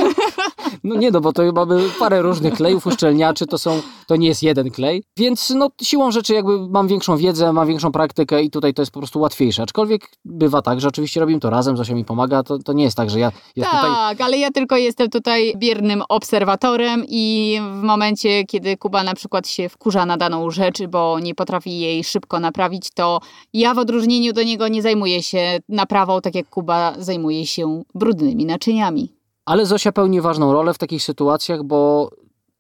No 0.85 0.95
nie, 0.97 1.11
no 1.11 1.21
bo 1.21 1.33
to 1.33 1.53
mamy 1.53 1.83
parę 1.99 2.23
różnych 2.23 2.55
klejów, 2.55 2.87
uszczelniaczy, 2.87 3.47
to 3.47 3.59
są, 3.59 3.83
to 4.06 4.16
nie 4.16 4.28
jest 4.28 4.42
jeden 4.42 4.70
klej, 4.70 5.04
więc 5.16 5.50
no 5.50 5.68
siłą 5.82 6.11
rzeczy 6.11 6.34
jakby 6.34 6.68
mam 6.68 6.88
większą 6.88 7.16
wiedzę, 7.16 7.52
mam 7.52 7.68
większą 7.68 7.92
praktykę 7.92 8.42
i 8.42 8.50
tutaj 8.50 8.75
to 8.75 8.82
jest 8.82 8.92
po 8.92 9.00
prostu 9.00 9.20
łatwiejsze, 9.20 9.62
aczkolwiek 9.62 10.11
bywa 10.25 10.62
tak, 10.62 10.80
że 10.80 10.88
oczywiście 10.88 11.20
robimy 11.20 11.40
to 11.40 11.50
razem, 11.50 11.76
Zosia 11.76 11.94
mi 11.94 12.04
pomaga, 12.04 12.42
to, 12.42 12.58
to 12.58 12.73
nie 12.73 12.84
jest 12.84 12.96
tak, 12.96 13.11
że 13.11 13.18
ja 13.18 13.32
jestem 13.56 13.80
tak, 13.80 14.11
tutaj... 14.11 14.26
ale 14.26 14.38
ja 14.38 14.50
tylko 14.50 14.76
jestem 14.76 15.11
tutaj 15.11 15.54
biernym 15.56 16.02
obserwatorem 16.08 17.04
i 17.08 17.58
w 17.80 17.82
momencie, 17.82 18.44
kiedy 18.44 18.76
Kuba 18.76 19.02
na 19.02 19.14
przykład 19.14 19.49
się 19.49 19.68
wkurza 19.68 20.06
na 20.06 20.16
daną 20.16 20.50
rzecz, 20.50 20.87
bo 20.87 21.18
nie 21.20 21.34
potrafi 21.34 21.80
jej 21.80 22.04
szybko 22.04 22.40
naprawić, 22.40 22.90
to 22.94 23.20
ja 23.52 23.75
w 23.75 23.78
odróżnieniu 23.78 24.32
do 24.32 24.42
niego 24.42 24.68
nie 24.68 24.82
zajmuję 24.82 25.23
się 25.23 25.58
naprawą, 25.68 26.20
tak 26.20 26.34
jak 26.34 26.49
Kuba 26.49 26.94
zajmuje 26.99 27.46
się 27.46 27.82
brudnymi 27.94 28.46
naczyniami. 28.46 29.14
Ale 29.44 29.66
Zosia 29.66 29.92
pełni 29.92 30.20
ważną 30.20 30.52
rolę 30.52 30.75
w 30.75 30.78
takich 30.78 31.02
sytuacjach, 31.02 31.62
bo 31.62 32.11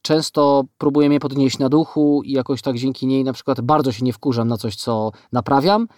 często 0.04 0.64
próbuję 0.78 1.08
mnie 1.08 1.20
podnieść 1.20 1.58
na 1.58 1.68
duchu 1.68 2.22
i 2.24 2.32
jakoś 2.32 2.62
tak 2.62 2.78
dzięki 2.78 3.06
niej 3.06 3.24
na 3.24 3.32
przykład 3.32 3.60
bardzo 3.60 3.92
się 3.92 4.04
nie 4.04 4.12
wkurzam 4.12 4.48
na 4.48 4.56
coś, 4.56 4.76
co 4.76 5.12
naprawiam. 5.32 5.88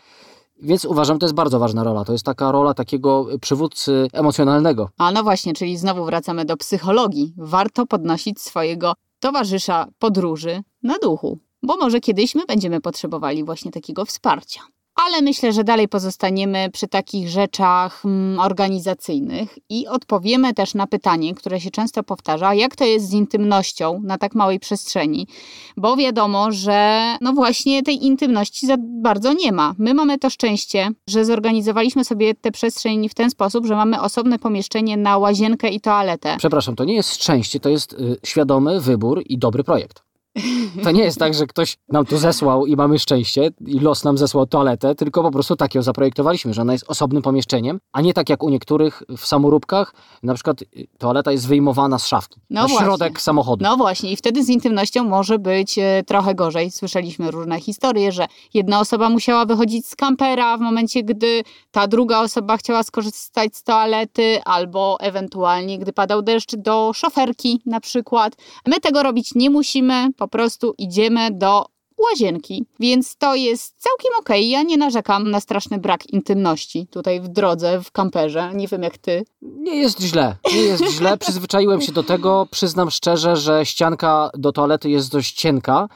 Więc 0.63 0.85
uważam, 0.85 1.19
to 1.19 1.27
jest 1.27 1.35
bardzo 1.35 1.59
ważna 1.59 1.85
rola. 1.85 2.05
To 2.05 2.13
jest 2.13 2.25
taka 2.25 2.53
rola 2.53 2.75
takiego 2.75 3.27
przywódcy 3.41 4.09
emocjonalnego. 4.13 4.91
A 4.99 5.13
no 5.13 5.23
właśnie, 5.23 5.53
czyli 5.55 5.77
znowu 5.77 6.05
wracamy 6.05 6.45
do 6.45 6.57
psychologii. 6.57 7.35
Warto 7.37 7.87
podnosić 7.87 8.41
swojego 8.41 8.93
towarzysza 9.21 9.87
podróży 9.99 10.63
na 10.83 10.99
duchu, 10.99 11.39
bo 11.63 11.77
może 11.77 12.01
kiedyś 12.01 12.35
my 12.35 12.47
będziemy 12.47 12.81
potrzebowali 12.81 13.45
właśnie 13.45 13.71
takiego 13.71 14.05
wsparcia 14.05 14.61
ale 14.97 15.23
myślę, 15.23 15.53
że 15.53 15.65
dalej 15.65 15.89
pozostaniemy 15.89 16.71
przy 16.73 16.89
takich 16.89 17.29
rzeczach 17.29 18.05
mm, 18.05 18.41
organizacyjnych 18.41 19.59
i 19.69 19.87
odpowiemy 19.87 20.55
też 20.55 20.75
na 20.75 20.87
pytanie, 20.87 21.35
które 21.35 21.61
się 21.61 21.71
często 21.71 22.03
powtarza, 22.03 22.55
jak 22.55 22.77
to 22.77 22.85
jest 22.85 23.09
z 23.09 23.13
intymnością 23.13 24.01
na 24.05 24.19
tak 24.19 24.35
małej 24.35 24.61
przestrzeni, 24.61 25.27
bo 25.77 25.97
wiadomo, 25.97 26.53
że 26.53 27.03
no 27.21 27.33
właśnie 27.33 27.83
tej 27.83 28.05
intymności 28.05 28.67
za 28.67 28.77
bardzo 28.79 29.33
nie 29.33 29.53
ma. 29.53 29.75
My 29.79 29.95
mamy 29.95 30.19
to 30.19 30.31
szczęście, 30.31 30.89
że 31.09 31.25
zorganizowaliśmy 31.25 32.05
sobie 32.05 32.35
tę 32.35 32.51
przestrzeń 32.51 33.09
w 33.09 33.15
ten 33.15 33.31
sposób, 33.31 33.67
że 33.67 33.77
mamy 33.77 34.01
osobne 34.01 34.39
pomieszczenie 34.39 34.97
na 34.97 35.19
łazienkę 35.19 35.69
i 35.69 35.81
toaletę. 35.81 36.35
Przepraszam, 36.39 36.77
to 36.77 36.85
nie 36.85 36.95
jest 36.95 37.15
szczęście, 37.15 37.61
to 37.61 37.69
jest 37.69 37.93
y, 37.93 38.17
świadomy 38.25 38.81
wybór 38.81 39.23
i 39.27 39.39
dobry 39.39 39.65
projekt. 39.65 40.06
To 40.85 40.91
nie 40.91 41.03
jest 41.03 41.19
tak, 41.19 41.35
że 41.35 41.47
ktoś 41.47 41.77
nam 41.89 42.07
tu 42.07 42.19
zesłał 42.19 42.67
i 42.67 42.77
mamy 42.77 42.99
szczęście 42.99 43.51
i 43.67 43.81
los 43.81 44.05
nam 44.05 44.19
zesłał 44.19 44.47
toaletę, 44.47 44.95
tylko 44.95 45.23
po 45.23 45.31
prostu 45.31 45.57
tak 45.57 45.75
ją 45.75 45.83
zaprojektowaliśmy, 45.83 46.55
że 46.55 46.63
ona 46.63 46.73
jest 46.73 46.85
osobnym 46.89 47.23
pomieszczeniem, 47.23 47.81
a 47.93 48.01
nie 48.01 48.15
tak 48.15 48.29
jak 48.29 48.43
u 48.43 48.49
niektórych 48.49 49.03
w 49.17 49.27
samoróbkach, 49.27 49.95
na 50.23 50.35
przykład 50.35 50.63
y, 50.63 50.67
toaleta 50.99 51.33
jest 51.33 51.49
wyjmowana 51.49 51.99
z 51.99 52.07
szafki, 52.07 52.41
no 52.51 52.63
na 52.63 52.69
środek 52.69 53.21
samochodu. 53.21 53.65
No 53.65 53.77
właśnie 53.77 54.13
i 54.13 54.17
wtedy 54.17 54.45
z 54.45 54.49
intymnością 54.49 55.05
może 55.05 55.39
być 55.39 55.79
e, 55.79 56.03
trochę 56.07 56.35
gorzej. 56.35 56.71
Słyszeliśmy 56.71 57.31
różne 57.31 57.61
historie, 57.61 58.13
że 58.13 58.27
jedna 58.55 58.81
osoba 58.81 59.11
musiała 59.11 59.47
wychodzić 59.47 59.87
z 59.87 59.97
kampera 59.97 60.57
w 60.57 60.61
momencie, 60.61 61.03
gdy 61.03 61.43
ta 61.71 61.87
druga 61.87 62.21
osoba 62.21 62.57
chciała 62.57 62.83
skorzystać 62.83 63.57
z 63.57 63.63
toalety, 63.63 64.41
albo 64.45 64.97
ewentualnie, 65.01 65.79
gdy 65.79 65.93
padał 65.93 66.23
deszcz, 66.23 66.57
do 66.57 66.93
szoferki 66.95 67.61
na 67.67 67.81
przykład. 67.81 68.37
My 68.67 68.81
tego 68.81 69.03
robić 69.03 69.35
nie 69.35 69.51
musimy, 69.51 70.13
po 70.17 70.26
prostu 70.29 70.75
idziemy 70.79 71.31
do 71.31 71.67
łazienki, 71.99 72.65
więc 72.81 73.17
to 73.17 73.35
jest 73.35 73.75
całkiem 73.79 74.13
okej. 74.21 74.41
Okay. 74.41 74.51
Ja 74.51 74.63
nie 74.63 74.77
narzekam 74.77 75.31
na 75.31 75.41
straszny 75.41 75.79
brak 75.79 76.07
intymności 76.07 76.87
tutaj 76.87 77.21
w 77.21 77.29
drodze, 77.29 77.81
w 77.83 77.91
kamperze. 77.93 78.51
Nie 78.55 78.69
wiem 78.69 78.83
jak 78.83 78.99
ty. 78.99 79.25
Nie 79.43 79.77
jest 79.77 80.01
źle, 80.01 80.37
nie 80.55 80.63
jest 80.63 80.85
źle. 80.85 81.17
Przyzwyczaiłem 81.27 81.81
się 81.81 81.93
do 81.93 82.03
tego. 82.03 82.47
Przyznam 82.51 82.91
szczerze, 82.91 83.37
że 83.37 83.67
ścianka 83.67 84.31
do 84.35 84.53
toalety 84.53 84.91
jest 84.91 85.13
dość 85.13 85.35
cienka, 85.35 85.89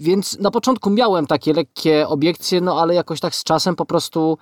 więc 0.00 0.38
na 0.38 0.50
początku 0.50 0.90
miałem 0.90 1.26
takie 1.26 1.52
lekkie 1.52 2.08
obiekcje, 2.08 2.60
no 2.60 2.80
ale 2.80 2.94
jakoś 2.94 3.20
tak 3.20 3.34
z 3.34 3.44
czasem 3.44 3.76
po 3.76 3.86
prostu... 3.86 4.38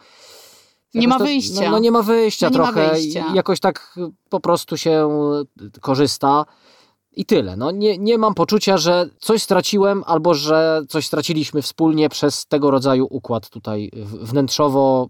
Nie 0.95 1.09
ma 1.09 1.19
wyjścia. 1.19 1.65
No, 1.65 1.71
no, 1.71 1.79
nie 1.79 1.91
ma 1.91 2.03
wyjścia 2.03 2.47
no, 2.47 2.53
trochę. 2.53 2.87
Ma 2.87 2.93
wyjścia. 2.93 3.25
Jakoś 3.35 3.61
tak 3.61 3.99
po 4.29 4.41
prostu 4.41 4.77
się 4.77 5.09
korzysta. 5.81 6.45
I 7.17 7.25
tyle. 7.25 7.57
No, 7.57 7.71
nie, 7.71 7.99
nie 7.99 8.19
mam 8.19 8.35
poczucia, 8.35 8.79
że 8.79 9.09
coś 9.19 9.43
straciłem 9.43 10.03
albo 10.07 10.35
że 10.35 10.83
coś 10.89 11.07
straciliśmy 11.07 11.63
wspólnie 11.63 12.09
przez 12.09 12.47
tego 12.47 12.71
rodzaju 12.71 13.07
układ 13.11 13.51
tutaj 13.51 13.91
wnętrzowo 14.21 15.09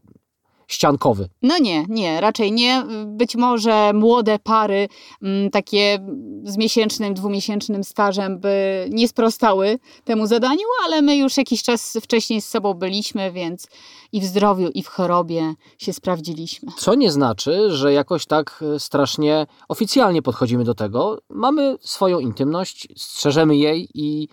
ściankowy. 0.70 1.28
No 1.42 1.58
nie, 1.58 1.84
nie, 1.88 2.20
raczej 2.20 2.52
nie. 2.52 2.84
Być 3.06 3.36
może 3.36 3.92
młode 3.92 4.38
pary, 4.38 4.88
mm, 5.22 5.50
takie 5.50 5.98
z 6.44 6.56
miesięcznym, 6.56 7.14
dwumiesięcznym 7.14 7.84
stażem, 7.84 8.40
by 8.40 8.86
nie 8.90 9.08
sprostały 9.08 9.78
temu 10.04 10.26
zadaniu, 10.26 10.64
ale 10.84 11.02
my 11.02 11.16
już 11.16 11.36
jakiś 11.36 11.62
czas 11.62 11.98
wcześniej 12.02 12.40
z 12.40 12.48
sobą 12.48 12.74
byliśmy, 12.74 13.32
więc 13.32 13.66
i 14.12 14.20
w 14.20 14.24
zdrowiu, 14.24 14.68
i 14.74 14.82
w 14.82 14.88
chorobie 14.88 15.54
się 15.78 15.92
sprawdziliśmy. 15.92 16.72
Co 16.76 16.94
nie 16.94 17.10
znaczy, 17.10 17.70
że 17.70 17.92
jakoś 17.92 18.26
tak 18.26 18.64
e, 18.74 18.80
strasznie 18.80 19.46
oficjalnie 19.68 20.22
podchodzimy 20.22 20.64
do 20.64 20.74
tego. 20.74 21.18
Mamy 21.30 21.76
swoją 21.80 22.18
intymność, 22.18 22.88
strzeżemy 22.96 23.56
jej 23.56 23.88
i 23.94 24.28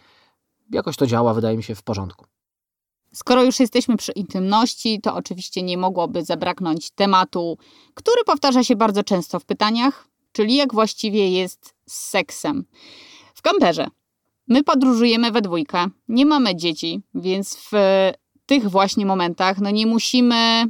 jakoś 0.71 0.97
to 0.97 1.07
działa, 1.07 1.33
wydaje 1.33 1.57
mi 1.57 1.63
się, 1.63 1.75
w 1.75 1.83
porządku. 1.83 2.25
Skoro 3.17 3.43
już 3.43 3.59
jesteśmy 3.59 3.97
przy 3.97 4.11
intymności, 4.11 5.01
to 5.01 5.15
oczywiście 5.15 5.63
nie 5.63 5.77
mogłoby 5.77 6.23
zabraknąć 6.23 6.91
tematu, 6.91 7.57
który 7.93 8.23
powtarza 8.23 8.63
się 8.63 8.75
bardzo 8.75 9.03
często 9.03 9.39
w 9.39 9.45
pytaniach, 9.45 10.07
czyli 10.31 10.55
jak 10.55 10.73
właściwie 10.73 11.29
jest 11.29 11.73
z 11.89 12.09
seksem. 12.09 12.65
W 13.35 13.41
kamperze. 13.41 13.87
My 14.47 14.63
podróżujemy 14.63 15.31
we 15.31 15.41
dwójkę, 15.41 15.85
nie 16.07 16.25
mamy 16.25 16.55
dzieci, 16.55 17.01
więc 17.15 17.57
w 17.71 17.71
tych 18.45 18.69
właśnie 18.69 19.05
momentach 19.05 19.59
no 19.59 19.69
nie 19.69 19.85
musimy 19.85 20.65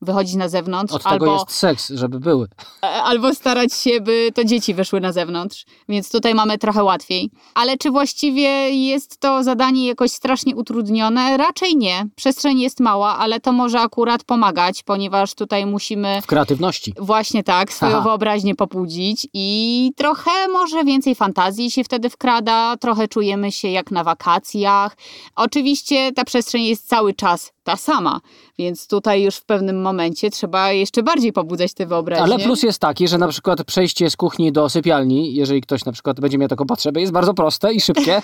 wychodzić 0.00 0.34
na 0.34 0.48
zewnątrz. 0.48 0.94
Od 0.94 1.06
albo, 1.06 1.26
tego 1.26 1.32
jest 1.32 1.50
seks, 1.50 1.88
żeby 1.88 2.20
były. 2.20 2.48
E, 2.82 3.02
albo 3.02 3.34
starać 3.34 3.74
się, 3.74 4.00
by 4.00 4.30
to 4.34 4.44
dzieci 4.44 4.74
wyszły 4.74 5.00
na 5.00 5.12
zewnątrz, 5.12 5.64
więc 5.88 6.10
tutaj 6.10 6.34
mamy 6.34 6.58
trochę 6.58 6.84
łatwiej. 6.84 7.30
Ale 7.54 7.76
czy 7.76 7.90
właściwie 7.90 8.70
jest 8.70 9.20
to 9.20 9.42
zadanie 9.44 9.86
jakoś 9.86 10.10
strasznie 10.12 10.56
utrudnione? 10.56 11.36
Raczej 11.36 11.76
nie. 11.76 12.06
Przestrzeń 12.16 12.60
jest 12.60 12.80
mała, 12.80 13.18
ale 13.18 13.40
to 13.40 13.52
może 13.52 13.80
akurat 13.80 14.24
pomagać, 14.24 14.82
ponieważ 14.82 15.34
tutaj 15.34 15.66
musimy... 15.66 16.22
W 16.22 16.26
kreatywności. 16.26 16.94
Właśnie 16.98 17.44
tak, 17.44 17.72
swoją 17.72 17.92
Aha. 17.92 18.00
wyobraźnię 18.00 18.54
pobudzić 18.54 19.28
i 19.34 19.90
trochę 19.96 20.30
może 20.52 20.84
więcej 20.84 21.14
fantazji 21.14 21.70
się 21.70 21.84
wtedy 21.84 22.10
wkrada, 22.10 22.76
trochę 22.76 23.08
czujemy 23.08 23.52
się 23.52 23.68
jak 23.68 23.90
na 23.90 24.04
wakacjach. 24.04 24.96
Oczywiście 25.36 26.12
ta 26.12 26.24
przestrzeń 26.24 26.64
jest 26.64 26.88
cały 26.88 27.14
czas 27.14 27.52
ta 27.68 27.76
sama. 27.76 28.20
Więc 28.58 28.86
tutaj 28.86 29.22
już 29.22 29.36
w 29.36 29.44
pewnym 29.44 29.82
momencie 29.82 30.30
trzeba 30.30 30.72
jeszcze 30.72 31.02
bardziej 31.02 31.32
pobudzać 31.32 31.74
te 31.74 31.86
wyobraźnie. 31.86 32.24
Ale 32.24 32.38
plus 32.38 32.62
jest 32.62 32.78
taki, 32.78 33.08
że 33.08 33.18
na 33.18 33.28
przykład 33.28 33.64
przejście 33.64 34.10
z 34.10 34.16
kuchni 34.16 34.52
do 34.52 34.68
sypialni, 34.68 35.34
jeżeli 35.34 35.60
ktoś 35.60 35.84
na 35.84 35.92
przykład 35.92 36.20
będzie 36.20 36.38
miał 36.38 36.48
taką 36.48 36.66
potrzebę, 36.66 37.00
jest 37.00 37.12
bardzo 37.12 37.34
proste 37.34 37.72
i 37.72 37.80
szybkie. 37.80 38.22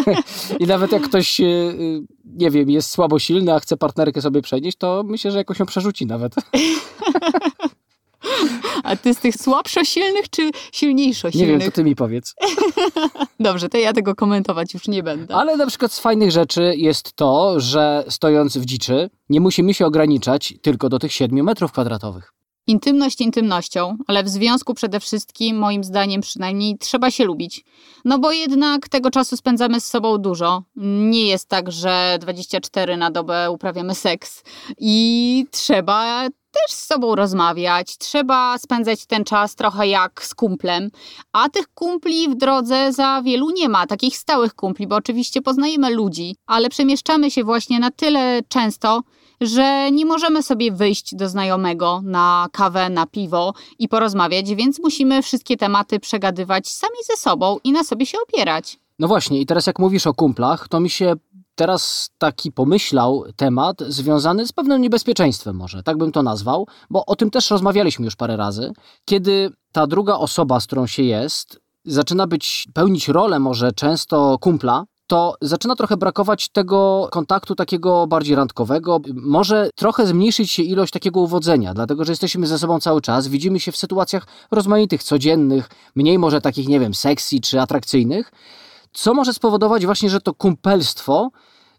I 0.60 0.66
nawet 0.66 0.92
jak 0.92 1.02
ktoś, 1.02 1.40
e, 1.40 1.44
e, 1.44 1.74
nie 2.24 2.50
wiem, 2.50 2.70
jest 2.70 2.90
słabo 2.90 3.18
silny, 3.18 3.54
a 3.54 3.60
chce 3.60 3.76
partnerkę 3.76 4.22
sobie 4.22 4.42
przenieść, 4.42 4.78
to 4.78 5.02
myślę, 5.06 5.30
że 5.30 5.38
jakoś 5.38 5.58
ją 5.58 5.66
przerzuci 5.66 6.06
nawet. 6.06 6.34
A 8.84 8.96
ty 8.96 9.14
z 9.14 9.18
tych 9.18 9.34
słabszo 9.36 9.84
silnych 9.84 10.30
czy 10.30 10.50
silniejszo 10.72 11.30
silnych? 11.30 11.48
Nie 11.48 11.58
wiem, 11.58 11.70
to 11.70 11.74
ty 11.74 11.84
mi 11.84 11.96
powiedz. 11.96 12.34
Dobrze, 13.40 13.68
to 13.68 13.78
ja 13.78 13.92
tego 13.92 14.14
komentować 14.14 14.74
już 14.74 14.88
nie 14.88 15.02
będę. 15.02 15.34
Ale 15.34 15.56
na 15.56 15.66
przykład 15.66 15.92
z 15.92 16.00
fajnych 16.00 16.30
rzeczy 16.30 16.74
jest 16.76 17.12
to, 17.12 17.60
że 17.60 18.04
stojąc 18.08 18.58
w 18.58 18.64
dziczy, 18.64 19.10
nie 19.28 19.40
musimy 19.40 19.74
się 19.74 19.86
ograniczać 19.86 20.54
tylko 20.62 20.88
do 20.88 20.98
tych 20.98 21.12
7 21.12 21.44
metrów 21.44 21.72
kwadratowych. 21.72 22.32
Intymność 22.66 23.20
intymnością, 23.20 23.96
ale 24.06 24.24
w 24.24 24.28
związku 24.28 24.74
przede 24.74 25.00
wszystkim, 25.00 25.58
moim 25.58 25.84
zdaniem 25.84 26.20
przynajmniej, 26.20 26.78
trzeba 26.78 27.10
się 27.10 27.24
lubić. 27.24 27.64
No 28.04 28.18
bo 28.18 28.32
jednak 28.32 28.88
tego 28.88 29.10
czasu 29.10 29.36
spędzamy 29.36 29.80
z 29.80 29.86
sobą 29.86 30.18
dużo. 30.18 30.62
Nie 31.10 31.26
jest 31.26 31.48
tak, 31.48 31.72
że 31.72 32.18
24 32.20 32.96
na 32.96 33.10
dobę 33.10 33.50
uprawiamy 33.50 33.94
seks 33.94 34.42
i 34.78 35.46
trzeba 35.50 36.28
też 36.62 36.76
z 36.76 36.86
sobą 36.86 37.14
rozmawiać, 37.14 37.98
trzeba 37.98 38.58
spędzać 38.58 39.06
ten 39.06 39.24
czas 39.24 39.54
trochę 39.54 39.88
jak 39.88 40.24
z 40.24 40.34
kumplem, 40.34 40.90
a 41.32 41.48
tych 41.48 41.68
kumpli 41.74 42.28
w 42.28 42.34
drodze 42.34 42.92
za 42.92 43.22
wielu 43.22 43.50
nie 43.50 43.68
ma, 43.68 43.86
takich 43.86 44.16
stałych 44.16 44.54
kumpli, 44.54 44.86
bo 44.86 44.96
oczywiście 44.96 45.42
poznajemy 45.42 45.90
ludzi, 45.90 46.36
ale 46.46 46.68
przemieszczamy 46.68 47.30
się 47.30 47.44
właśnie 47.44 47.80
na 47.80 47.90
tyle 47.90 48.40
często, 48.48 49.02
że 49.40 49.90
nie 49.90 50.06
możemy 50.06 50.42
sobie 50.42 50.72
wyjść 50.72 51.14
do 51.14 51.28
znajomego 51.28 52.00
na 52.04 52.46
kawę, 52.52 52.90
na 52.90 53.06
piwo 53.06 53.54
i 53.78 53.88
porozmawiać, 53.88 54.54
więc 54.54 54.78
musimy 54.78 55.22
wszystkie 55.22 55.56
tematy 55.56 56.00
przegadywać 56.00 56.68
sami 56.68 56.96
ze 57.10 57.16
sobą 57.16 57.58
i 57.64 57.72
na 57.72 57.84
sobie 57.84 58.06
się 58.06 58.18
opierać. 58.28 58.78
No 58.98 59.08
właśnie, 59.08 59.40
i 59.40 59.46
teraz 59.46 59.66
jak 59.66 59.78
mówisz 59.78 60.06
o 60.06 60.14
kumplach, 60.14 60.68
to 60.68 60.80
mi 60.80 60.90
się 60.90 61.14
teraz 61.58 62.10
taki 62.18 62.52
pomyślał 62.52 63.24
temat 63.36 63.76
związany 63.88 64.46
z 64.46 64.52
pewnym 64.52 64.82
niebezpieczeństwem, 64.82 65.56
może 65.56 65.82
tak 65.82 65.98
bym 65.98 66.12
to 66.12 66.22
nazwał, 66.22 66.66
bo 66.90 67.06
o 67.06 67.16
tym 67.16 67.30
też 67.30 67.50
rozmawialiśmy 67.50 68.04
już 68.04 68.16
parę 68.16 68.36
razy. 68.36 68.72
Kiedy 69.04 69.50
ta 69.72 69.86
druga 69.86 70.14
osoba, 70.14 70.60
z 70.60 70.66
którą 70.66 70.86
się 70.86 71.02
jest, 71.02 71.60
zaczyna 71.84 72.26
być, 72.26 72.68
pełnić 72.74 73.08
rolę 73.08 73.38
może 73.38 73.72
często 73.72 74.38
kumpla, 74.40 74.84
to 75.06 75.34
zaczyna 75.40 75.76
trochę 75.76 75.96
brakować 75.96 76.48
tego 76.48 77.08
kontaktu 77.10 77.54
takiego 77.54 78.06
bardziej 78.06 78.36
randkowego. 78.36 79.00
Może 79.14 79.70
trochę 79.76 80.06
zmniejszyć 80.06 80.50
się 80.50 80.62
ilość 80.62 80.92
takiego 80.92 81.20
uwodzenia, 81.20 81.74
dlatego 81.74 82.04
że 82.04 82.12
jesteśmy 82.12 82.46
ze 82.46 82.58
sobą 82.58 82.80
cały 82.80 83.00
czas, 83.00 83.28
widzimy 83.28 83.60
się 83.60 83.72
w 83.72 83.76
sytuacjach 83.76 84.26
rozmaitych, 84.50 85.02
codziennych, 85.02 85.70
mniej 85.94 86.18
może 86.18 86.40
takich, 86.40 86.68
nie 86.68 86.80
wiem, 86.80 86.94
sexy 86.94 87.40
czy 87.40 87.60
atrakcyjnych, 87.60 88.32
co 88.98 89.14
może 89.14 89.32
spowodować 89.32 89.86
właśnie, 89.86 90.10
że 90.10 90.20
to 90.20 90.34
kumpelstwo 90.34 91.30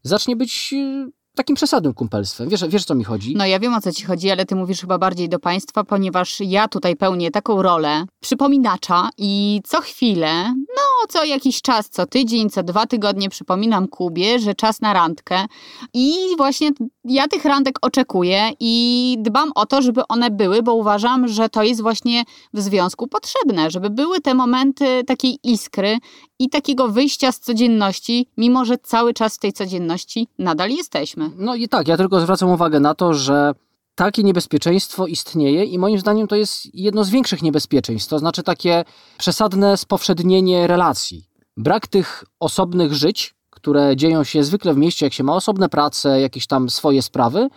zacznie 0.04 0.36
być 0.36 0.74
y, 0.74 1.12
takim 1.40 1.56
przesadnym 1.56 1.94
kumpelstwem. 1.94 2.50
Wiesz, 2.50 2.68
wiesz, 2.68 2.86
co 2.86 2.96
mi 2.96 3.04
chodzi? 3.04 3.36
No 3.36 3.46
ja 3.46 3.60
wiem, 3.60 3.74
o 3.74 3.82
co 3.82 3.92
ci 3.92 4.06
chodzi, 4.06 4.32
ale 4.32 4.46
ty 4.46 4.56
mówisz 4.56 4.82
chyba 4.82 4.98
bardziej 4.98 5.30
do 5.30 5.40
państwa, 5.40 5.84
ponieważ 5.84 6.40
ja 6.40 6.68
tutaj 6.68 6.96
pełnię 6.96 7.32
taką 7.32 7.62
rolę 7.62 8.06
przypominacza 8.20 9.10
i 9.18 9.62
co 9.64 9.82
chwilę, 9.82 10.44
no 10.76 11.08
co 11.10 11.24
jakiś 11.24 11.62
czas, 11.62 11.90
co 11.90 12.06
tydzień, 12.06 12.50
co 12.50 12.64
dwa 12.64 12.86
tygodnie 12.86 13.30
przypominam 13.30 13.88
Kubie, 13.88 14.40
że 14.40 14.56
czas 14.56 14.82
na 14.82 14.94
randkę 14.94 15.46
i 15.94 16.14
właśnie 16.38 16.70
ja 17.04 17.28
tych 17.28 17.46
randek 17.46 17.76
oczekuję 17.82 18.52
i 18.60 19.18
dbam 19.20 19.52
o 19.56 19.66
to, 19.66 19.82
żeby 19.82 20.02
one 20.08 20.30
były, 20.32 20.64
bo 20.64 20.74
uważam, 20.74 21.28
że 21.28 21.50
to 21.50 21.64
jest 21.64 21.82
właśnie 21.82 22.24
w 22.54 22.62
związku 22.62 23.08
potrzebne, 23.08 23.72
żeby 23.72 23.90
były 23.90 24.22
te 24.22 24.34
momenty 24.34 25.04
takiej 25.04 25.40
iskry 25.44 25.98
i 26.40 26.50
takiego 26.50 26.88
wyjścia 26.88 27.32
z 27.32 27.40
codzienności, 27.40 28.28
mimo 28.38 28.66
że 28.66 28.78
cały 28.78 29.14
czas 29.14 29.36
w 29.36 29.40
tej 29.40 29.54
codzienności 29.54 30.28
nadal 30.40 30.70
jesteśmy. 30.70 31.29
No 31.38 31.56
i 31.56 31.70
tak, 31.70 31.88
ja 31.88 31.98
tylko 31.98 32.20
zwracam 32.20 32.50
uwagę 32.50 32.80
na 32.80 32.96
to, 32.96 33.14
że 33.14 33.54
takie 33.96 34.24
niebezpieczeństwo 34.24 35.08
istnieje 35.08 35.64
i 35.66 35.80
moim 35.80 36.00
zdaniem 36.00 36.28
to 36.28 36.36
jest 36.36 36.76
jedno 36.76 37.04
z 37.04 37.10
większych 37.10 37.42
niebezpieczeństw, 37.42 38.10
to 38.10 38.20
znaczy 38.20 38.44
takie 38.44 38.84
przesadne 39.18 39.78
spowszednienie 39.78 40.68
relacji. 40.68 41.30
Brak 41.58 41.88
tych 41.88 42.24
osobnych 42.40 42.94
żyć, 42.94 43.36
które 43.50 43.96
dzieją 43.96 44.24
się 44.24 44.44
zwykle 44.44 44.74
w 44.74 44.78
mieście, 44.78 45.06
jak 45.06 45.14
się 45.14 45.24
ma 45.24 45.36
osobne 45.36 45.70
prace, 45.70 46.22
jakieś 46.22 46.48
tam 46.48 46.70
swoje 46.70 47.02
sprawy, 47.02 47.50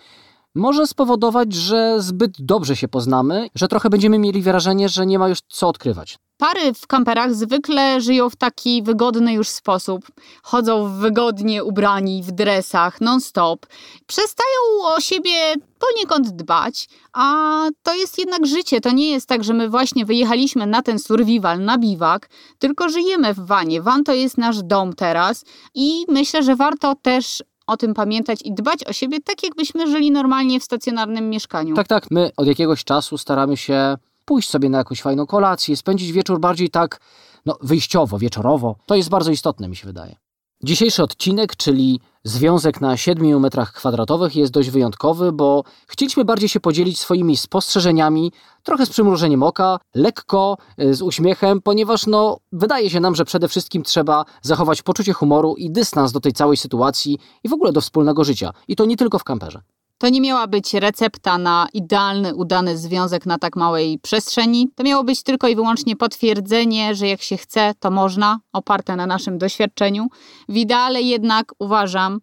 może 0.54 0.86
spowodować, 0.86 1.52
że 1.52 2.02
zbyt 2.02 2.42
dobrze 2.42 2.76
się 2.76 2.88
poznamy, 2.88 3.48
że 3.54 3.68
trochę 3.68 3.90
będziemy 3.90 4.18
mieli 4.18 4.42
wrażenie, 4.42 4.88
że 4.88 5.06
nie 5.06 5.18
ma 5.18 5.28
już 5.28 5.38
co 5.48 5.68
odkrywać. 5.68 6.18
Pary 6.42 6.74
w 6.74 6.86
kamperach 6.86 7.34
zwykle 7.34 8.00
żyją 8.00 8.30
w 8.30 8.36
taki 8.36 8.82
wygodny 8.82 9.32
już 9.32 9.48
sposób. 9.48 10.06
Chodzą 10.42 10.98
wygodnie 10.98 11.64
ubrani, 11.64 12.22
w 12.22 12.32
dresach, 12.32 13.00
non-stop. 13.00 13.66
Przestają 14.06 14.58
o 14.82 15.00
siebie 15.00 15.54
poniekąd 15.78 16.28
dbać, 16.28 16.88
a 17.12 17.66
to 17.82 17.94
jest 17.94 18.18
jednak 18.18 18.46
życie. 18.46 18.80
To 18.80 18.90
nie 18.90 19.10
jest 19.10 19.28
tak, 19.28 19.44
że 19.44 19.54
my 19.54 19.68
właśnie 19.68 20.04
wyjechaliśmy 20.04 20.66
na 20.66 20.82
ten 20.82 20.98
survival, 20.98 21.60
na 21.60 21.78
biwak, 21.78 22.28
tylko 22.58 22.88
żyjemy 22.88 23.34
w 23.34 23.46
wanie. 23.46 23.82
Van 23.82 24.04
to 24.04 24.14
jest 24.14 24.38
nasz 24.38 24.62
dom 24.62 24.92
teraz 24.92 25.44
i 25.74 26.04
myślę, 26.08 26.42
że 26.42 26.56
warto 26.56 26.94
też 27.02 27.42
o 27.66 27.76
tym 27.76 27.94
pamiętać 27.94 28.42
i 28.44 28.54
dbać 28.54 28.84
o 28.84 28.92
siebie 28.92 29.20
tak, 29.20 29.42
jakbyśmy 29.42 29.86
żyli 29.86 30.10
normalnie 30.10 30.60
w 30.60 30.64
stacjonarnym 30.64 31.30
mieszkaniu. 31.30 31.74
Tak, 31.74 31.88
tak. 31.88 32.10
My 32.10 32.30
od 32.36 32.46
jakiegoś 32.46 32.84
czasu 32.84 33.18
staramy 33.18 33.56
się 33.56 33.96
pójść 34.24 34.50
sobie 34.50 34.68
na 34.68 34.78
jakąś 34.78 35.02
fajną 35.02 35.26
kolację, 35.26 35.76
spędzić 35.76 36.12
wieczór 36.12 36.40
bardziej 36.40 36.70
tak 36.70 37.00
no, 37.46 37.58
wyjściowo, 37.62 38.18
wieczorowo. 38.18 38.76
To 38.86 38.94
jest 38.94 39.08
bardzo 39.08 39.30
istotne, 39.30 39.68
mi 39.68 39.76
się 39.76 39.86
wydaje. 39.86 40.16
Dzisiejszy 40.64 41.02
odcinek, 41.02 41.56
czyli 41.56 42.00
związek 42.24 42.80
na 42.80 42.96
7 42.96 43.40
metrach 43.40 43.72
kwadratowych, 43.72 44.36
jest 44.36 44.52
dość 44.52 44.70
wyjątkowy, 44.70 45.32
bo 45.32 45.64
chcieliśmy 45.88 46.24
bardziej 46.24 46.48
się 46.48 46.60
podzielić 46.60 46.98
swoimi 46.98 47.36
spostrzeżeniami, 47.36 48.32
trochę 48.62 48.86
z 48.86 48.90
przymrużeniem 48.90 49.42
oka, 49.42 49.78
lekko, 49.94 50.56
y, 50.80 50.94
z 50.94 51.02
uśmiechem, 51.02 51.60
ponieważ 51.60 52.06
no, 52.06 52.38
wydaje 52.52 52.90
się 52.90 53.00
nam, 53.00 53.14
że 53.14 53.24
przede 53.24 53.48
wszystkim 53.48 53.82
trzeba 53.82 54.24
zachować 54.42 54.82
poczucie 54.82 55.12
humoru 55.12 55.54
i 55.56 55.70
dystans 55.70 56.12
do 56.12 56.20
tej 56.20 56.32
całej 56.32 56.56
sytuacji 56.56 57.18
i 57.44 57.48
w 57.48 57.52
ogóle 57.52 57.72
do 57.72 57.80
wspólnego 57.80 58.24
życia. 58.24 58.52
I 58.68 58.76
to 58.76 58.84
nie 58.84 58.96
tylko 58.96 59.18
w 59.18 59.24
kamperze. 59.24 59.62
To 60.02 60.08
nie 60.08 60.20
miała 60.20 60.46
być 60.46 60.74
recepta 60.74 61.38
na 61.38 61.66
idealny, 61.72 62.34
udany 62.34 62.78
związek 62.78 63.26
na 63.26 63.38
tak 63.38 63.56
małej 63.56 63.98
przestrzeni. 63.98 64.68
To 64.74 64.82
miało 64.82 65.04
być 65.04 65.22
tylko 65.22 65.48
i 65.48 65.54
wyłącznie 65.54 65.96
potwierdzenie, 65.96 66.94
że 66.94 67.08
jak 67.08 67.22
się 67.22 67.36
chce, 67.36 67.74
to 67.80 67.90
można, 67.90 68.40
oparte 68.52 68.96
na 68.96 69.06
naszym 69.06 69.38
doświadczeniu. 69.38 70.06
W 70.48 70.56
ideale 70.56 71.02
jednak 71.02 71.52
uważam, 71.58 72.20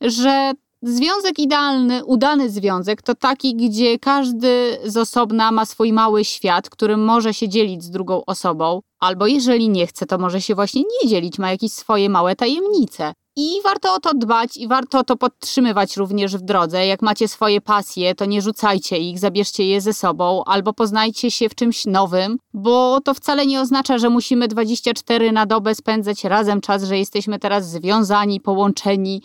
że 0.00 0.52
Związek 0.84 1.38
idealny, 1.38 2.04
udany 2.04 2.50
związek 2.50 3.02
to 3.02 3.14
taki, 3.14 3.56
gdzie 3.56 3.98
każdy 3.98 4.78
z 4.84 4.96
osobna 4.96 5.52
ma 5.52 5.66
swój 5.66 5.92
mały 5.92 6.24
świat, 6.24 6.70
którym 6.70 7.04
może 7.04 7.34
się 7.34 7.48
dzielić 7.48 7.84
z 7.84 7.90
drugą 7.90 8.24
osobą, 8.24 8.80
albo 9.00 9.26
jeżeli 9.26 9.68
nie 9.68 9.86
chce, 9.86 10.06
to 10.06 10.18
może 10.18 10.40
się 10.40 10.54
właśnie 10.54 10.82
nie 10.82 11.08
dzielić, 11.08 11.38
ma 11.38 11.50
jakieś 11.50 11.72
swoje 11.72 12.08
małe 12.08 12.36
tajemnice. 12.36 13.12
I 13.36 13.50
warto 13.64 13.94
o 13.94 14.00
to 14.00 14.14
dbać 14.14 14.56
i 14.56 14.68
warto 14.68 15.04
to 15.04 15.16
podtrzymywać 15.16 15.96
również 15.96 16.36
w 16.36 16.40
drodze. 16.40 16.86
Jak 16.86 17.02
macie 17.02 17.28
swoje 17.28 17.60
pasje, 17.60 18.14
to 18.14 18.24
nie 18.24 18.42
rzucajcie 18.42 18.98
ich, 18.98 19.18
zabierzcie 19.18 19.66
je 19.66 19.80
ze 19.80 19.92
sobą 19.92 20.44
albo 20.44 20.72
poznajcie 20.72 21.30
się 21.30 21.48
w 21.48 21.54
czymś 21.54 21.86
nowym, 21.86 22.38
bo 22.54 23.00
to 23.00 23.14
wcale 23.14 23.46
nie 23.46 23.60
oznacza, 23.60 23.98
że 23.98 24.10
musimy 24.10 24.48
24 24.48 25.32
na 25.32 25.46
dobę 25.46 25.74
spędzać 25.74 26.24
razem 26.24 26.60
czas, 26.60 26.84
że 26.84 26.98
jesteśmy 26.98 27.38
teraz 27.38 27.70
związani, 27.70 28.40
połączeni. 28.40 29.22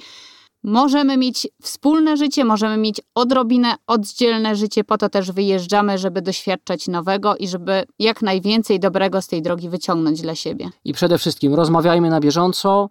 Możemy 0.63 1.17
mieć 1.17 1.48
wspólne 1.62 2.17
życie, 2.17 2.46
możemy 2.46 2.78
mieć 2.78 3.02
odrobinę 3.15 3.76
oddzielne 3.88 4.56
życie, 4.56 4.84
po 4.84 4.98
to 4.98 5.10
też 5.10 5.32
wyjeżdżamy, 5.32 5.98
żeby 5.98 6.22
doświadczać 6.22 6.88
nowego 6.88 7.36
i 7.36 7.48
żeby 7.48 7.84
jak 8.00 8.22
najwięcej 8.22 8.80
dobrego 8.80 9.22
z 9.22 9.28
tej 9.28 9.41
drogi 9.41 9.70
wyciągnąć 9.70 10.22
dla 10.22 10.36
siebie. 10.36 10.70
I 10.86 10.93
przede 10.93 11.17
wszystkim 11.17 11.54
rozmawiajmy 11.54 12.10
na 12.10 12.20
bieżąco, 12.20 12.89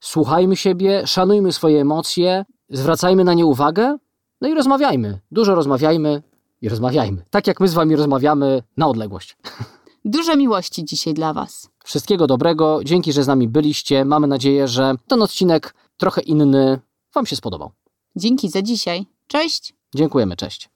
słuchajmy 0.00 0.56
siebie, 0.56 1.06
szanujmy 1.06 1.52
swoje 1.52 1.80
emocje, 1.80 2.44
zwracajmy 2.68 3.24
na 3.24 3.34
nie 3.34 3.46
uwagę, 3.46 3.98
no 4.40 4.48
i 4.48 4.54
rozmawiajmy. 4.54 5.20
Dużo 5.30 5.54
rozmawiajmy 5.54 6.22
i 6.62 6.68
rozmawiajmy. 6.68 7.24
Tak 7.30 7.46
jak 7.46 7.60
my 7.60 7.68
z 7.68 7.74
wami 7.74 7.96
rozmawiamy 7.96 8.62
na 8.76 8.88
odległość. 8.88 9.36
Dużo 10.04 10.36
miłości 10.36 10.84
dzisiaj 10.84 11.14
dla 11.14 11.32
Was. 11.32 11.70
Wszystkiego 11.84 12.26
dobrego, 12.26 12.80
dzięki, 12.84 13.12
że 13.12 13.24
z 13.24 13.26
nami 13.26 13.48
byliście. 13.48 14.04
Mamy 14.04 14.26
nadzieję, 14.26 14.68
że 14.68 14.94
ten 15.06 15.22
odcinek 15.22 15.74
trochę 15.96 16.20
inny 16.20 16.80
Wam 17.14 17.26
się 17.26 17.36
spodobał. 17.36 17.70
Dzięki 18.16 18.48
za 18.48 18.62
dzisiaj. 18.62 19.06
Cześć. 19.26 19.74
Dziękujemy, 19.94 20.36
cześć. 20.36 20.70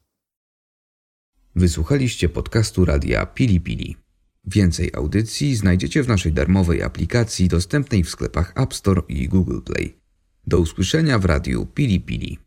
Wysłuchaliście 1.55 2.29
podcastu 2.29 2.85
Radia 2.85 3.25
Pili 3.25 3.61
Pili. 3.61 4.04
Więcej 4.47 4.91
audycji 4.93 5.55
znajdziecie 5.55 6.03
w 6.03 6.07
naszej 6.07 6.33
darmowej 6.33 6.83
aplikacji 6.83 7.47
dostępnej 7.47 8.03
w 8.03 8.09
sklepach 8.09 8.53
App 8.55 8.73
Store 8.73 9.01
i 9.07 9.27
Google 9.27 9.59
Play. 9.61 9.95
Do 10.47 10.59
usłyszenia 10.59 11.19
w 11.19 11.25
radiu 11.25 11.65
Pili 11.65 12.01
Pili. 12.01 12.44